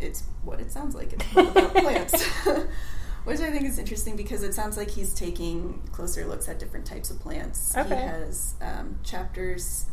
it's 0.00 0.24
what 0.42 0.60
it 0.60 0.72
sounds 0.72 0.94
like. 0.94 1.12
It's 1.12 1.32
about 1.32 1.74
plants, 1.76 2.24
which 3.24 3.40
I 3.40 3.50
think 3.50 3.64
is 3.64 3.78
interesting 3.78 4.16
because 4.16 4.42
it 4.42 4.54
sounds 4.54 4.76
like 4.76 4.90
he's 4.90 5.14
taking 5.14 5.80
closer 5.92 6.26
looks 6.26 6.48
at 6.48 6.58
different 6.58 6.86
types 6.86 7.10
of 7.10 7.20
plants. 7.20 7.76
Okay. 7.76 7.88
He 7.88 7.94
has 8.02 8.54
um, 8.60 8.98
chapters 9.04 9.86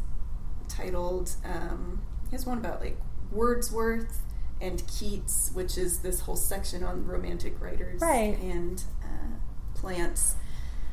titled. 0.72 1.36
Um, 1.46 2.02
he 2.30 2.36
has 2.36 2.46
one 2.46 2.58
about 2.58 2.82
like 2.82 2.98
Wordsworth 3.32 4.22
and 4.60 4.84
Keats, 4.88 5.52
which 5.54 5.78
is 5.78 6.00
this 6.00 6.22
whole 6.22 6.36
section 6.36 6.84
on 6.84 7.06
romantic 7.06 7.60
writers 7.62 8.02
Right. 8.02 8.38
and 8.40 8.84
uh, 9.04 9.36
plants. 9.74 10.36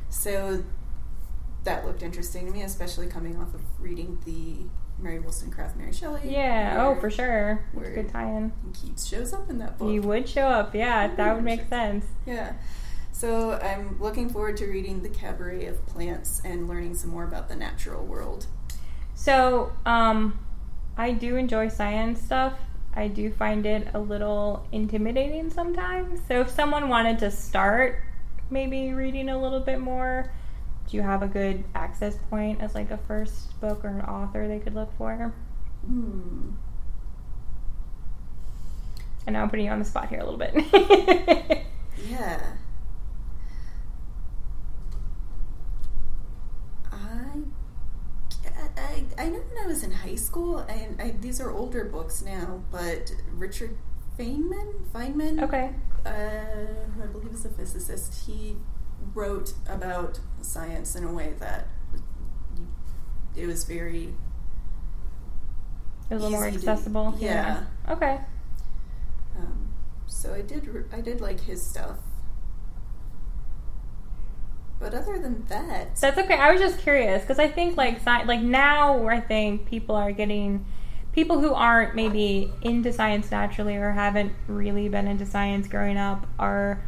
So 0.09 0.65
that 1.65 1.85
looked 1.85 2.03
interesting 2.03 2.47
to 2.47 2.53
me, 2.53 2.63
especially 2.63 3.07
coming 3.09 3.37
off 3.37 3.53
of 3.55 3.61
reading 3.79 4.19
the 4.25 4.57
Mary 5.01 5.19
Wollstonecraft, 5.21 5.77
Mary 5.77 5.93
Shelley. 5.93 6.23
Yeah. 6.25 6.77
Oh, 6.87 6.99
for 7.01 7.11
sure. 7.11 7.65
It's 7.69 7.77
a 7.77 7.81
where- 7.81 7.95
good 7.95 8.09
tie-in. 8.09 8.53
Keats 8.73 9.07
shows 9.07 9.33
up 9.33 9.49
in 9.51 9.59
that 9.59 9.79
book. 9.79 9.91
He 9.91 10.01
would 10.01 10.29
show 10.29 10.47
up. 10.47 10.75
Yeah, 10.75 11.15
that 11.15 11.35
would 11.35 11.45
make 11.45 11.69
sense. 11.69 12.05
Yeah. 12.27 12.55
So 13.13 13.53
I'm 13.53 14.01
looking 14.01 14.29
forward 14.31 14.57
to 14.59 14.67
reading 14.67 15.03
The 15.03 15.09
Cabaret 15.09 15.67
of 15.67 15.85
Plants 15.87 16.41
and 16.45 16.69
learning 16.69 16.95
some 16.95 17.11
more 17.11 17.25
about 17.25 17.49
the 17.49 17.57
natural 17.57 18.05
world. 18.05 18.47
So, 19.19 19.73
um, 19.85 20.39
I 20.97 21.11
do 21.11 21.35
enjoy 21.35 21.71
science 21.71 22.23
stuff. 22.23 22.53
I 22.95 23.09
do 23.09 23.33
find 23.33 23.67
it 23.67 23.89
a 23.93 23.99
little 23.99 24.65
intimidating 24.71 25.51
sometimes. 25.51 26.21
So, 26.29 26.43
if 26.43 26.49
someone 26.49 26.89
wanted 26.89 27.19
to 27.19 27.33
start 27.33 28.01
maybe 28.49 28.93
reading 28.93 29.29
a 29.29 29.37
little 29.37 29.59
bit 29.59 29.81
more, 29.81 30.31
do 30.89 30.97
you 30.97 31.03
have 31.03 31.25
a 31.25 31.27
good 31.27 31.65
access 31.75 32.17
point 32.31 32.63
as 32.63 32.77
like 32.77 32.93
a 32.93 32.97
first 32.97 33.61
book 33.61 33.85
or 33.85 33.89
an 33.89 34.03
author 34.03 34.47
they 34.47 34.61
could 34.61 34.77
look 34.77 34.97
for? 34.97 35.35
Hmm. 35.85 36.51
And 39.27 39.35
now 39.35 39.43
I'm 39.43 39.51
putting 39.51 39.67
you 39.67 39.73
on 39.73 39.81
the 39.81 39.85
spot 39.85 40.11
here 40.11 40.21
a 40.21 40.25
little 40.25 40.39
bit. 40.39 41.67
Yeah. 42.09 42.41
I, 46.93 47.33
I, 49.19 49.23
I 49.25 49.29
know 49.29 49.39
when 49.39 49.65
I 49.65 49.67
was 49.67 49.83
in 49.83 49.93
high 49.93 50.15
school, 50.17 50.59
and 50.59 51.01
I, 51.01 51.11
these 51.21 51.41
are 51.41 51.51
older 51.51 51.85
books 51.85 52.23
now, 52.23 52.63
but 52.71 53.13
Richard 53.33 53.77
Feynman, 54.19 54.87
Feynman, 54.95 55.43
okay. 55.43 55.71
uh, 56.05 56.11
who 56.95 57.03
I 57.03 57.07
believe 57.07 57.33
is 57.33 57.45
a 57.45 57.49
physicist, 57.51 58.27
he 58.27 58.57
wrote 59.15 59.53
about 59.69 60.19
science 60.43 60.97
in 60.97 61.05
a 61.05 61.13
way 61.13 61.35
that 61.39 61.69
it 63.37 63.47
was 63.47 63.65
very 63.65 64.15
A 66.11 66.15
little 66.15 66.31
more 66.31 66.49
Easy 66.49 66.59
to- 66.61 66.71
accessible. 66.71 67.15
yeah. 67.21 67.65
Okay. 67.89 68.21
Um, 69.37 69.69
so 70.07 70.35
I 70.35 70.41
did 70.43 70.69
I 70.93 71.01
did 71.01 71.21
like 71.21 71.41
his 71.41 71.63
stuff. 71.65 71.99
But 74.81 74.95
other 74.95 75.19
than 75.19 75.45
that, 75.47 75.97
That's 75.97 76.19
okay. 76.19 76.35
I 76.35 76.53
was 76.53 76.61
just 76.61 76.79
curious 76.79 77.23
because 77.23 77.39
I 77.39 77.49
think 77.49 77.77
like 77.77 77.97
sci- 77.97 78.25
like 78.25 78.41
now 78.41 79.07
I 79.09 79.21
think 79.21 79.67
people 79.67 79.97
are 79.97 80.13
getting 80.13 80.65
people 81.13 81.41
who 81.41 81.53
aren't 81.53 81.97
maybe 81.97 82.53
into 82.63 82.93
science 82.93 83.31
naturally 83.31 83.75
or 83.77 83.91
haven't 83.91 84.33
really 84.47 84.89
been 84.89 85.09
into 85.09 85.27
science 85.27 85.67
growing 85.67 85.97
up 85.97 86.27
are 86.39 86.81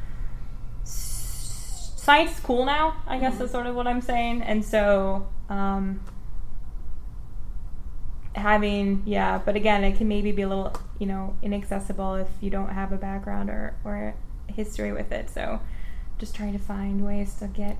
science 0.84 2.32
is 2.32 2.40
cool 2.40 2.64
now. 2.64 2.96
I 3.06 3.18
guess 3.18 3.34
Mm-hmm. 3.34 3.44
is 3.44 3.50
sort 3.50 3.66
of 3.66 3.74
what 3.74 3.86
I'm 3.86 4.00
saying, 4.00 4.42
and 4.42 4.64
so 4.64 5.26
um, 5.48 6.00
having 8.34 9.02
yeah, 9.06 9.38
but 9.44 9.56
again, 9.56 9.84
it 9.84 9.96
can 9.96 10.08
maybe 10.08 10.32
be 10.32 10.42
a 10.42 10.48
little 10.48 10.72
you 10.98 11.06
know 11.06 11.34
inaccessible 11.42 12.14
if 12.14 12.28
you 12.40 12.50
don't 12.50 12.70
have 12.70 12.92
a 12.92 12.96
background 12.96 13.50
or 13.50 13.74
or 13.84 14.14
history 14.46 14.92
with 14.92 15.10
it. 15.12 15.28
So 15.30 15.60
just 16.20 16.34
trying 16.34 16.52
to 16.52 16.58
find 16.58 17.04
ways 17.04 17.34
to 17.40 17.46
get 17.48 17.76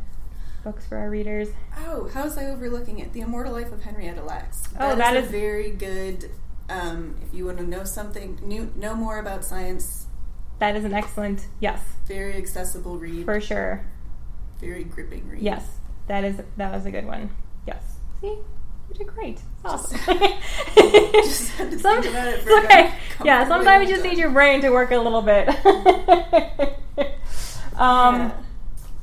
books 0.64 0.86
for 0.86 0.96
our 0.98 1.08
readers. 1.10 1.48
oh, 1.86 2.08
how 2.12 2.24
was 2.24 2.36
I 2.36 2.46
overlooking 2.46 2.98
it? 2.98 3.12
The 3.12 3.20
Immortal 3.20 3.52
Life 3.52 3.72
of 3.72 3.82
Henrietta 3.84 4.22
Lacks. 4.22 4.64
Oh, 4.78 4.96
that 4.96 5.14
a 5.14 5.20
is- 5.20 5.30
very 5.30 5.70
good. 5.70 6.30
Um, 6.68 7.16
if 7.26 7.34
you 7.34 7.46
want 7.46 7.58
to 7.58 7.64
know 7.66 7.82
something 7.84 8.38
new, 8.42 8.72
know 8.76 8.94
more 8.94 9.18
about 9.18 9.44
science, 9.44 10.06
that 10.60 10.76
is 10.76 10.84
an 10.84 10.92
excellent 10.92 11.46
yes 11.58 11.80
Very 12.06 12.34
accessible 12.36 12.96
read. 12.98 13.24
for 13.24 13.40
sure. 13.40 13.84
Very 14.60 14.84
gripping 14.84 15.28
read. 15.28 15.42
Yes, 15.42 15.66
that 16.06 16.22
is 16.24 16.40
that 16.58 16.72
was 16.72 16.86
a 16.86 16.90
good 16.92 17.06
one. 17.06 17.30
Yes. 17.66 17.82
See, 18.20 18.26
you 18.28 18.44
did 18.94 19.06
great. 19.08 19.40
Awesome. 19.64 19.98
Just 19.98 21.50
had 21.52 21.70
to 21.72 21.78
think 21.78 22.04
about 22.06 22.28
it 22.28 22.40
for 22.42 22.50
it's 22.50 22.64
okay. 22.66 22.94
Yeah, 23.24 23.48
sometimes 23.48 23.88
you 23.88 23.94
just 23.96 24.04
need 24.06 24.18
your 24.18 24.30
brain 24.30 24.60
to 24.60 24.70
work 24.70 24.90
a 24.92 24.98
little 24.98 25.22
bit. 25.22 25.48
um, 27.80 28.14
Yeah. 28.16 28.32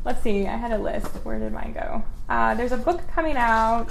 let's 0.06 0.22
see. 0.22 0.48
I 0.48 0.56
had 0.56 0.72
a 0.72 0.78
list. 0.78 1.08
Where 1.24 1.40
did 1.40 1.52
mine 1.52 1.74
go? 1.74 2.04
Uh, 2.30 2.54
there's 2.56 2.72
a 2.72 2.78
book 2.78 3.02
coming 3.14 3.36
out 3.38 3.90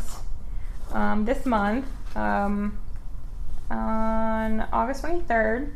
um, 0.93 1.25
this 1.25 1.45
month 1.47 1.87
um, 2.17 2.79
on 3.71 4.61
August 4.73 5.03
23rd 5.03 5.73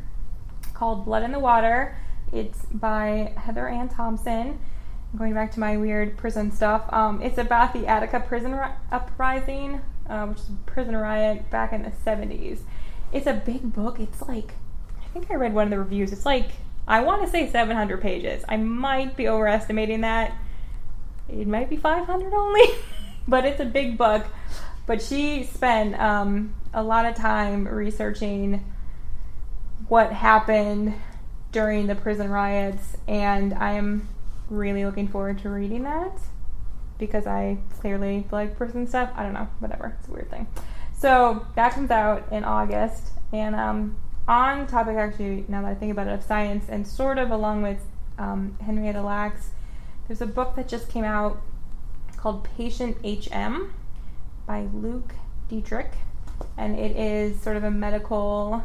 called 0.73 1.05
Blood 1.05 1.23
in 1.23 1.31
the 1.31 1.39
Water. 1.39 1.97
It's 2.31 2.65
by 2.71 3.33
Heather 3.37 3.67
Ann 3.67 3.89
Thompson. 3.89 4.59
Going 5.17 5.33
back 5.33 5.51
to 5.53 5.59
my 5.59 5.75
weird 5.75 6.15
prison 6.17 6.51
stuff, 6.51 6.83
um, 6.93 7.21
it's 7.21 7.37
about 7.37 7.73
the 7.73 7.85
Attica 7.85 8.21
prison 8.21 8.53
ri- 8.55 8.67
uprising, 8.93 9.81
uh, 10.09 10.25
which 10.27 10.37
is 10.37 10.49
a 10.49 10.53
prison 10.65 10.95
riot 10.95 11.49
back 11.49 11.73
in 11.73 11.83
the 11.83 11.91
70s. 12.05 12.59
It's 13.11 13.27
a 13.27 13.33
big 13.33 13.73
book. 13.73 13.99
It's 13.99 14.21
like, 14.21 14.53
I 15.01 15.07
think 15.11 15.29
I 15.29 15.33
read 15.35 15.53
one 15.53 15.65
of 15.65 15.69
the 15.71 15.79
reviews. 15.79 16.13
It's 16.13 16.25
like, 16.25 16.51
I 16.87 17.01
want 17.01 17.23
to 17.23 17.29
say 17.29 17.49
700 17.49 18.01
pages. 18.01 18.43
I 18.49 18.57
might 18.57 19.15
be 19.15 19.27
overestimating 19.27 20.01
that. 20.01 20.35
It 21.29 21.47
might 21.47 21.69
be 21.69 21.77
500 21.77 22.33
only, 22.33 22.65
but 23.27 23.45
it's 23.45 23.59
a 23.59 23.65
big 23.65 23.97
book. 23.97 24.25
But 24.85 25.01
she 25.01 25.43
spent 25.45 25.99
um, 25.99 26.53
a 26.73 26.83
lot 26.83 27.05
of 27.05 27.15
time 27.15 27.67
researching 27.67 28.65
what 29.87 30.11
happened 30.11 30.93
during 31.51 31.87
the 31.87 31.95
prison 31.95 32.29
riots, 32.29 32.97
and 33.07 33.53
I 33.53 33.73
am 33.73 34.07
really 34.49 34.85
looking 34.85 35.07
forward 35.07 35.39
to 35.39 35.49
reading 35.49 35.83
that 35.83 36.19
because 36.97 37.25
I 37.25 37.57
clearly 37.79 38.25
like 38.31 38.57
prison 38.57 38.87
stuff. 38.87 39.11
I 39.15 39.23
don't 39.23 39.33
know, 39.33 39.47
whatever. 39.59 39.95
It's 39.99 40.07
a 40.07 40.11
weird 40.11 40.29
thing. 40.29 40.47
So 40.97 41.45
that 41.55 41.73
comes 41.73 41.91
out 41.91 42.31
in 42.31 42.43
August, 42.43 43.09
and 43.33 43.55
um, 43.55 43.97
on 44.31 44.65
topic 44.65 44.95
actually, 44.95 45.43
now 45.49 45.61
that 45.61 45.67
I 45.67 45.75
think 45.75 45.91
about 45.91 46.07
it, 46.07 46.13
of 46.13 46.23
science, 46.23 46.65
and 46.69 46.87
sort 46.87 47.17
of 47.17 47.31
along 47.31 47.63
with 47.63 47.79
um, 48.17 48.57
Henrietta 48.61 49.01
Lacks, 49.01 49.49
there's 50.07 50.21
a 50.21 50.25
book 50.25 50.55
that 50.55 50.69
just 50.69 50.87
came 50.87 51.03
out 51.03 51.41
called 52.15 52.47
Patient 52.55 52.95
HM 53.03 53.73
by 54.47 54.69
Luke 54.73 55.15
Dittrich, 55.49 55.91
and 56.57 56.79
it 56.79 56.95
is 56.95 57.41
sort 57.41 57.57
of 57.57 57.65
a 57.65 57.71
medical 57.71 58.63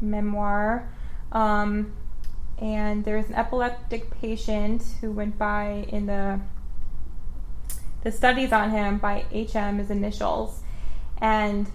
memoir. 0.00 0.88
Um, 1.30 1.92
and 2.56 3.04
there's 3.04 3.28
an 3.28 3.34
epileptic 3.34 4.10
patient 4.18 4.82
who 5.02 5.12
went 5.12 5.36
by 5.36 5.86
in 5.88 6.06
the 6.06 6.40
the 8.02 8.10
studies 8.10 8.50
on 8.50 8.70
him 8.70 8.98
by 8.98 9.24
HM 9.30 9.76
his 9.78 9.90
initials, 9.90 10.62
and 11.18 11.70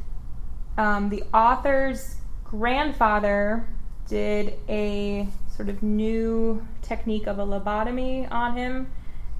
um, 0.77 1.09
the 1.09 1.23
author's 1.33 2.16
grandfather 2.49 3.67
did 4.07 4.57
a 4.69 5.27
sort 5.55 5.69
of 5.69 5.83
new 5.83 6.65
technique 6.81 7.27
of 7.27 7.39
a 7.39 7.45
lobotomy 7.45 8.31
on 8.31 8.55
him. 8.55 8.91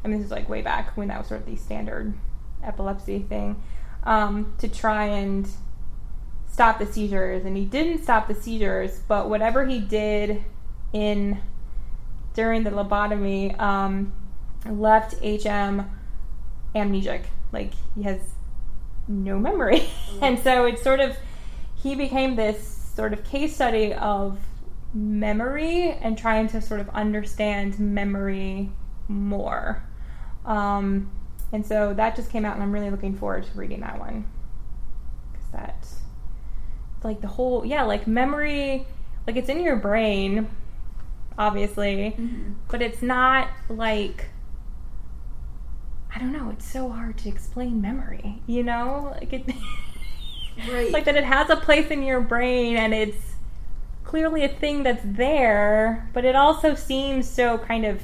I 0.04 0.08
mean, 0.08 0.18
this 0.18 0.26
is 0.26 0.32
like 0.32 0.50
way 0.50 0.62
back 0.62 0.96
when 0.98 1.08
that 1.08 1.18
was 1.18 1.28
sort 1.28 1.42
of 1.42 1.48
the 1.48 1.56
standard 1.56 2.14
epilepsy 2.64 3.20
thing 3.20 3.62
um, 4.04 4.54
to 4.58 4.68
try 4.68 5.06
and 5.06 5.48
stop 6.52 6.80
the 6.80 6.86
seizures. 6.86 7.46
And 7.46 7.56
he 7.56 7.66
didn't 7.66 8.04
stop 8.04 8.28
the 8.28 8.36
seizures, 8.36 9.00
but 9.08 9.30
whatever 9.30 9.66
he 9.66 9.80
did 9.80 10.44
in 10.92 11.40
during 12.34 12.64
the 12.64 12.72
lobotomy 12.72 13.58
um, 13.60 14.14
left 14.70 15.14
HM 15.24 15.90
amnesic. 16.76 17.24
Like 17.54 17.72
he 17.96 18.04
has 18.04 18.20
no 19.08 19.40
memory. 19.40 19.88
and 20.22 20.40
so 20.40 20.66
it's 20.66 20.82
sort 20.82 21.00
of, 21.00 21.16
he 21.76 21.96
became 21.96 22.36
this 22.36 22.77
sort 22.98 23.14
of 23.14 23.24
case 23.24 23.54
study 23.54 23.94
of 23.94 24.40
memory 24.92 25.92
and 25.92 26.18
trying 26.18 26.48
to 26.48 26.60
sort 26.60 26.80
of 26.80 26.90
understand 26.90 27.80
memory 27.80 28.72
more. 29.08 29.84
Um, 30.46 31.12
and 31.54 31.64
so 31.64 31.94
that 31.94 32.16
just 32.16 32.32
came 32.32 32.44
out, 32.44 32.56
and 32.56 32.64
I'm 32.64 32.72
really 32.72 32.90
looking 32.90 33.16
forward 33.16 33.44
to 33.46 33.58
reading 33.58 33.82
that 33.82 34.00
one. 34.00 34.26
Because 35.32 35.48
that, 35.52 35.88
like 37.04 37.22
the 37.22 37.28
whole, 37.28 37.64
yeah, 37.64 37.84
like 37.84 38.08
memory, 38.08 38.88
like 39.28 39.36
it's 39.36 39.48
in 39.48 39.62
your 39.62 39.76
brain, 39.76 40.50
obviously, 41.38 42.16
Mm-hmm. 42.18 42.54
but 42.70 42.82
it's 42.82 43.04
not 43.04 43.48
like, 43.70 44.26
I 46.14 46.18
don't 46.18 46.32
know, 46.32 46.50
it's 46.50 46.66
so 46.70 46.90
hard 46.90 47.20
to 47.20 47.30
explain 47.30 47.80
memory, 47.80 48.42
you 48.48 48.64
know? 48.64 49.16
Like 49.22 49.34
it. 49.34 49.46
Right. 50.70 50.92
like 50.92 51.06
that 51.06 51.16
it 51.16 51.24
has 51.24 51.50
a 51.50 51.56
place 51.56 51.92
in 51.92 52.04
your 52.04 52.20
brain 52.20 52.78
and 52.78 52.94
it's 52.94 53.36
clearly 54.04 54.44
a 54.44 54.50
thing 54.50 54.84
that's 54.84 55.04
there, 55.04 56.10
but 56.14 56.26
it 56.26 56.36
also 56.36 56.76
seems 56.76 57.30
so 57.30 57.58
kind 57.58 57.86
of 57.86 58.02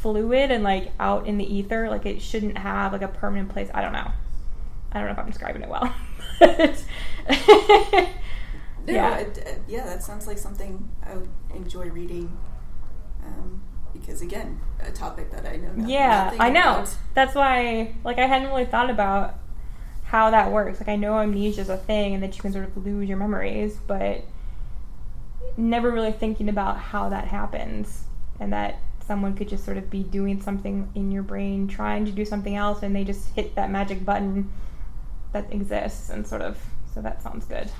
fluid 0.00 0.50
and 0.50 0.62
like 0.62 0.92
out 1.00 1.26
in 1.26 1.38
the 1.38 1.54
ether. 1.54 1.88
Like 1.88 2.06
it 2.06 2.20
shouldn't 2.22 2.58
have 2.58 2.92
like 2.92 3.02
a 3.02 3.08
permanent 3.08 3.48
place. 3.48 3.70
I 3.74 3.80
don't 3.82 3.92
know. 3.92 4.10
I 4.92 4.98
don't 4.98 5.06
know 5.06 5.12
if 5.12 5.18
I'm 5.18 5.26
describing 5.26 5.62
it 5.62 5.68
well. 5.68 5.94
No, 8.86 8.92
yeah. 8.92 9.18
it, 9.18 9.62
yeah, 9.66 9.84
that 9.84 10.02
sounds 10.02 10.26
like 10.26 10.38
something 10.38 10.88
I 11.02 11.16
would 11.16 11.28
enjoy 11.54 11.88
reading. 11.88 12.36
Um, 13.24 13.60
because 13.92 14.22
again, 14.22 14.60
a 14.80 14.92
topic 14.92 15.32
that 15.32 15.44
I 15.44 15.56
know. 15.56 15.68
Nothing, 15.72 15.88
yeah, 15.88 16.32
I 16.38 16.50
know. 16.50 16.60
about. 16.60 16.96
That's 17.14 17.34
why, 17.34 17.94
like, 18.04 18.18
I 18.18 18.26
hadn't 18.26 18.48
really 18.48 18.64
thought 18.64 18.90
about 18.90 19.38
how 20.06 20.30
that 20.30 20.50
works. 20.52 20.78
Like, 20.78 20.88
I 20.88 20.96
know 20.96 21.18
amnesia 21.18 21.60
is 21.60 21.68
a 21.68 21.76
thing 21.76 22.14
and 22.14 22.22
that 22.22 22.36
you 22.36 22.42
can 22.42 22.52
sort 22.52 22.64
of 22.64 22.84
lose 22.84 23.08
your 23.08 23.18
memories, 23.18 23.76
but 23.86 24.24
never 25.56 25.90
really 25.90 26.12
thinking 26.12 26.48
about 26.48 26.78
how 26.78 27.08
that 27.08 27.28
happens 27.28 28.04
and 28.38 28.52
that 28.52 28.78
someone 29.06 29.36
could 29.36 29.48
just 29.48 29.64
sort 29.64 29.76
of 29.76 29.90
be 29.90 30.02
doing 30.02 30.40
something 30.40 30.90
in 30.94 31.10
your 31.10 31.22
brain, 31.22 31.66
trying 31.68 32.04
to 32.04 32.12
do 32.12 32.24
something 32.24 32.56
else, 32.56 32.82
and 32.82 32.94
they 32.94 33.04
just 33.04 33.34
hit 33.34 33.54
that 33.54 33.70
magic 33.70 34.04
button 34.04 34.50
that 35.32 35.52
exists 35.52 36.08
and 36.08 36.26
sort 36.26 36.42
of. 36.42 36.58
So 36.94 37.02
that 37.02 37.22
sounds 37.22 37.44
good. 37.44 37.70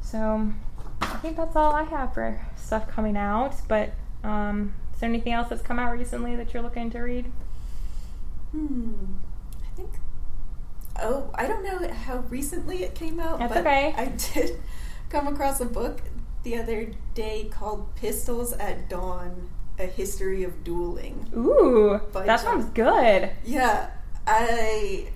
So 0.00 0.50
I 1.00 1.16
think 1.16 1.36
that's 1.36 1.56
all 1.56 1.72
I 1.72 1.84
have 1.84 2.14
for 2.14 2.40
stuff 2.56 2.88
coming 2.88 3.16
out. 3.16 3.54
But 3.68 3.92
um, 4.24 4.74
is 4.94 5.00
there 5.00 5.08
anything 5.08 5.32
else 5.32 5.48
that's 5.48 5.62
come 5.62 5.78
out 5.78 5.92
recently 5.92 6.36
that 6.36 6.52
you're 6.52 6.62
looking 6.62 6.90
to 6.90 7.00
read? 7.00 7.26
Hmm. 8.52 8.92
Oh, 11.00 11.30
I 11.34 11.46
don't 11.46 11.62
know 11.64 11.88
how 11.92 12.18
recently 12.28 12.82
it 12.84 12.94
came 12.94 13.20
out. 13.20 13.38
That's 13.38 13.52
but 13.54 13.60
okay. 13.66 13.94
I 13.96 14.06
did 14.34 14.60
come 15.10 15.26
across 15.26 15.60
a 15.60 15.66
book 15.66 16.00
the 16.42 16.56
other 16.58 16.90
day 17.14 17.48
called 17.50 17.94
"Pistols 17.96 18.52
at 18.54 18.88
Dawn: 18.88 19.48
A 19.78 19.86
History 19.86 20.42
of 20.44 20.64
Dueling." 20.64 21.30
Ooh, 21.36 22.00
that 22.12 22.40
sounds 22.40 22.66
good. 22.66 23.30
Yeah, 23.44 23.90
I 24.26 25.08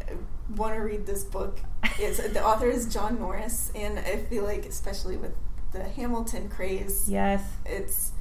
want 0.56 0.74
to 0.74 0.80
read 0.80 1.06
this 1.06 1.24
book. 1.24 1.60
It's, 1.98 2.18
the 2.32 2.44
author 2.44 2.68
is 2.68 2.92
John 2.92 3.18
Norris, 3.18 3.70
and 3.74 3.98
I 3.98 4.16
feel 4.18 4.44
like, 4.44 4.66
especially 4.66 5.16
with 5.16 5.32
the 5.72 5.84
Hamilton 5.84 6.48
craze, 6.48 7.08
Yes. 7.08 7.42
it's. 7.64 8.12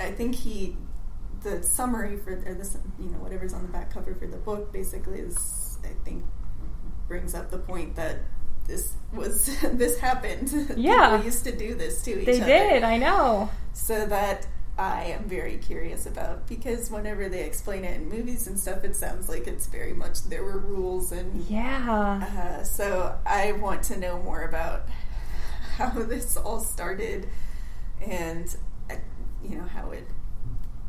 I 0.00 0.10
think 0.12 0.34
he, 0.34 0.76
the 1.42 1.62
summary 1.62 2.16
for 2.16 2.32
or 2.46 2.54
this, 2.54 2.76
you 2.98 3.10
know, 3.10 3.18
whatever's 3.18 3.52
on 3.52 3.62
the 3.62 3.68
back 3.68 3.92
cover 3.92 4.14
for 4.14 4.26
the 4.26 4.38
book, 4.38 4.72
basically 4.72 5.18
is, 5.20 5.36
I 5.84 5.92
think, 6.04 6.24
brings 7.08 7.34
up 7.34 7.50
the 7.50 7.58
point 7.58 7.96
that 7.96 8.18
this 8.66 8.92
was 9.12 9.46
this 9.72 9.98
happened. 9.98 10.74
Yeah. 10.76 11.10
People 11.10 11.24
used 11.26 11.44
to 11.44 11.56
do 11.56 11.74
this 11.74 12.02
to 12.02 12.20
each 12.20 12.26
They 12.26 12.36
other. 12.40 12.46
did, 12.46 12.82
I 12.84 12.96
know. 12.98 13.50
So 13.72 14.06
that 14.06 14.46
I 14.78 15.04
am 15.04 15.24
very 15.24 15.58
curious 15.58 16.06
about 16.06 16.46
because 16.46 16.90
whenever 16.90 17.28
they 17.28 17.44
explain 17.44 17.84
it 17.84 18.00
in 18.00 18.08
movies 18.08 18.46
and 18.46 18.58
stuff, 18.58 18.84
it 18.84 18.96
sounds 18.96 19.28
like 19.28 19.46
it's 19.46 19.66
very 19.66 19.92
much 19.92 20.22
there 20.24 20.42
were 20.44 20.58
rules 20.58 21.12
and. 21.12 21.44
Yeah. 21.48 22.22
Uh, 22.60 22.64
so 22.64 23.18
I 23.26 23.52
want 23.52 23.82
to 23.84 23.98
know 23.98 24.22
more 24.22 24.42
about 24.44 24.86
how 25.76 25.90
this 26.12 26.36
all 26.36 26.60
started, 26.60 27.28
and 28.06 28.54
uh, 28.90 28.94
you 29.42 29.56
know 29.56 29.64
how 29.66 29.90
it, 29.90 30.06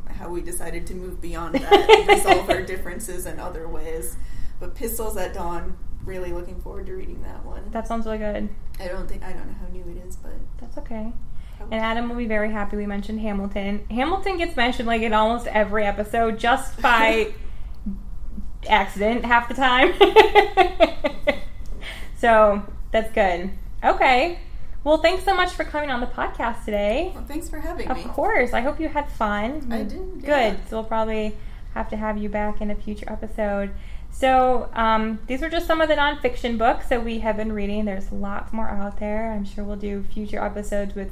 how 0.08 0.28
we 0.28 0.40
decided 0.40 0.86
to 0.88 0.94
move 0.94 1.20
beyond 1.20 1.56
that 1.56 1.90
and 1.90 2.08
resolve 2.08 2.48
our 2.48 2.62
differences 2.62 3.26
in 3.26 3.38
other 3.40 3.68
ways. 3.68 4.16
But 4.62 4.76
Pistols 4.76 5.16
at 5.16 5.34
Dawn, 5.34 5.76
really 6.04 6.32
looking 6.32 6.60
forward 6.60 6.86
to 6.86 6.92
reading 6.94 7.20
that 7.24 7.44
one. 7.44 7.68
That 7.72 7.88
sounds 7.88 8.06
really 8.06 8.18
good. 8.18 8.48
I 8.78 8.86
don't 8.86 9.08
think 9.08 9.24
I 9.24 9.32
don't 9.32 9.44
know 9.48 9.56
how 9.60 9.66
new 9.72 9.82
it 9.90 10.06
is, 10.06 10.14
but 10.14 10.30
That's 10.60 10.78
okay. 10.78 11.12
probably- 11.56 11.76
And 11.76 11.84
Adam 11.84 12.08
will 12.08 12.14
be 12.14 12.26
very 12.26 12.52
happy 12.52 12.76
we 12.76 12.86
mentioned 12.86 13.18
Hamilton. 13.18 13.84
Hamilton 13.90 14.38
gets 14.38 14.54
mentioned 14.54 14.86
like 14.86 15.02
in 15.02 15.12
almost 15.12 15.48
every 15.48 15.84
episode 15.84 16.38
just 16.38 16.80
by 16.82 17.32
accident 18.68 19.24
half 19.24 19.48
the 19.48 19.54
time. 19.54 19.94
so 22.18 22.62
that's 22.92 23.12
good. 23.12 23.50
Okay. 23.82 24.38
Well, 24.84 24.98
thanks 24.98 25.24
so 25.24 25.34
much 25.34 25.50
for 25.50 25.64
coming 25.64 25.90
on 25.90 26.00
the 26.00 26.06
podcast 26.06 26.64
today. 26.64 27.10
Well, 27.12 27.24
thanks 27.24 27.48
for 27.48 27.58
having 27.58 27.88
Of 27.88 27.96
me. 27.96 28.04
Of 28.04 28.10
course. 28.12 28.52
I 28.52 28.60
hope 28.60 28.78
you 28.78 28.88
had 28.88 29.10
fun. 29.10 29.72
I 29.72 29.82
did, 29.82 30.24
Good. 30.24 30.58
So 30.68 30.76
we'll 30.76 30.84
probably 30.84 31.36
have 31.74 31.88
to 31.90 31.96
have 31.96 32.18
you 32.18 32.28
back 32.28 32.60
in 32.60 32.70
a 32.70 32.74
future 32.74 33.10
episode. 33.10 33.70
So 34.10 34.68
um, 34.74 35.18
these 35.26 35.40
were 35.40 35.48
just 35.48 35.66
some 35.66 35.80
of 35.80 35.88
the 35.88 35.94
nonfiction 35.94 36.58
books 36.58 36.88
that 36.88 37.04
we 37.04 37.20
have 37.20 37.36
been 37.36 37.52
reading. 37.52 37.86
There's 37.86 38.12
lots 38.12 38.52
more 38.52 38.68
out 38.68 39.00
there. 39.00 39.32
I'm 39.32 39.44
sure 39.44 39.64
we'll 39.64 39.76
do 39.76 40.02
future 40.02 40.44
episodes 40.44 40.94
with 40.94 41.10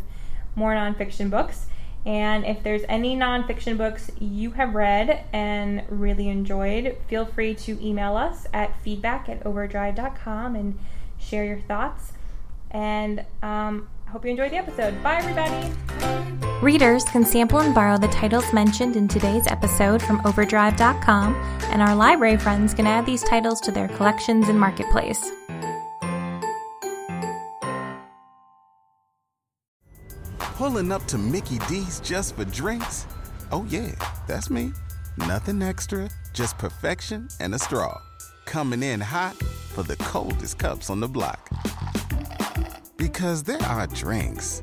more 0.55 0.75
nonfiction 0.75 1.31
books. 1.31 1.67
And 2.07 2.47
if 2.47 2.63
there's 2.63 2.83
any 2.89 3.15
nonfiction 3.17 3.77
books 3.77 4.11
you 4.19 4.53
have 4.53 4.75
read 4.75 5.25
and 5.33 5.83
really 5.89 6.29
enjoyed, 6.29 6.97
feel 7.09 7.27
free 7.27 7.55
to 7.57 7.79
email 7.85 8.17
us 8.17 8.47
at 8.53 8.81
feedback 8.83 9.29
at 9.29 9.45
overdrive.com 9.45 10.57
and 10.57 10.79
share 11.19 11.45
your 11.45 11.61
thoughts. 11.61 12.13
And 12.71 13.21
um, 13.43 13.89
I 14.07 14.11
hope 14.11 14.25
you 14.25 14.31
enjoyed 14.31 14.53
the 14.53 14.57
episode. 14.57 15.03
Bye, 15.03 15.17
everybody. 15.17 16.50
Readers 16.63 17.05
can 17.05 17.25
sample 17.25 17.61
and 17.61 17.75
borrow 17.75 17.97
the 17.97 18.09
titles 18.09 18.53
mentioned 18.53 18.95
in 18.95 19.09
today's 19.09 19.47
episode 19.47 20.03
from 20.03 20.21
Overdrive.com, 20.27 21.35
and 21.71 21.81
our 21.81 21.97
library 21.97 22.37
friends 22.37 22.75
can 22.75 22.87
add 22.87 23.07
these 23.07 23.23
titles 23.23 23.63
to 23.63 23.73
their 23.73 23.89
collections 23.89 24.51
in 24.51 24.59
Marketplace. 24.59 25.33
Pulling 30.39 30.93
up 30.93 31.03
to 31.07 31.17
Mickey 31.17 31.59
D's 31.61 31.99
just 32.01 32.37
for 32.37 32.45
drinks? 32.45 33.07
Oh, 33.51 33.65
yeah, 33.71 33.93
that's 34.27 34.51
me. 34.51 34.73
Nothing 35.17 35.63
extra, 35.63 36.11
just 36.35 36.59
perfection 36.59 37.29
and 37.41 37.55
a 37.55 37.59
straw. 37.59 37.99
Coming 38.45 38.83
in 38.83 39.01
hot 39.01 39.35
for 39.73 39.83
the 39.83 39.97
coldest 39.97 40.59
cups 40.59 40.91
on 40.91 41.01
the 41.01 41.09
block. 41.09 41.49
Because 42.99 43.45
there 43.45 43.63
are 43.63 43.87
drinks, 43.87 44.63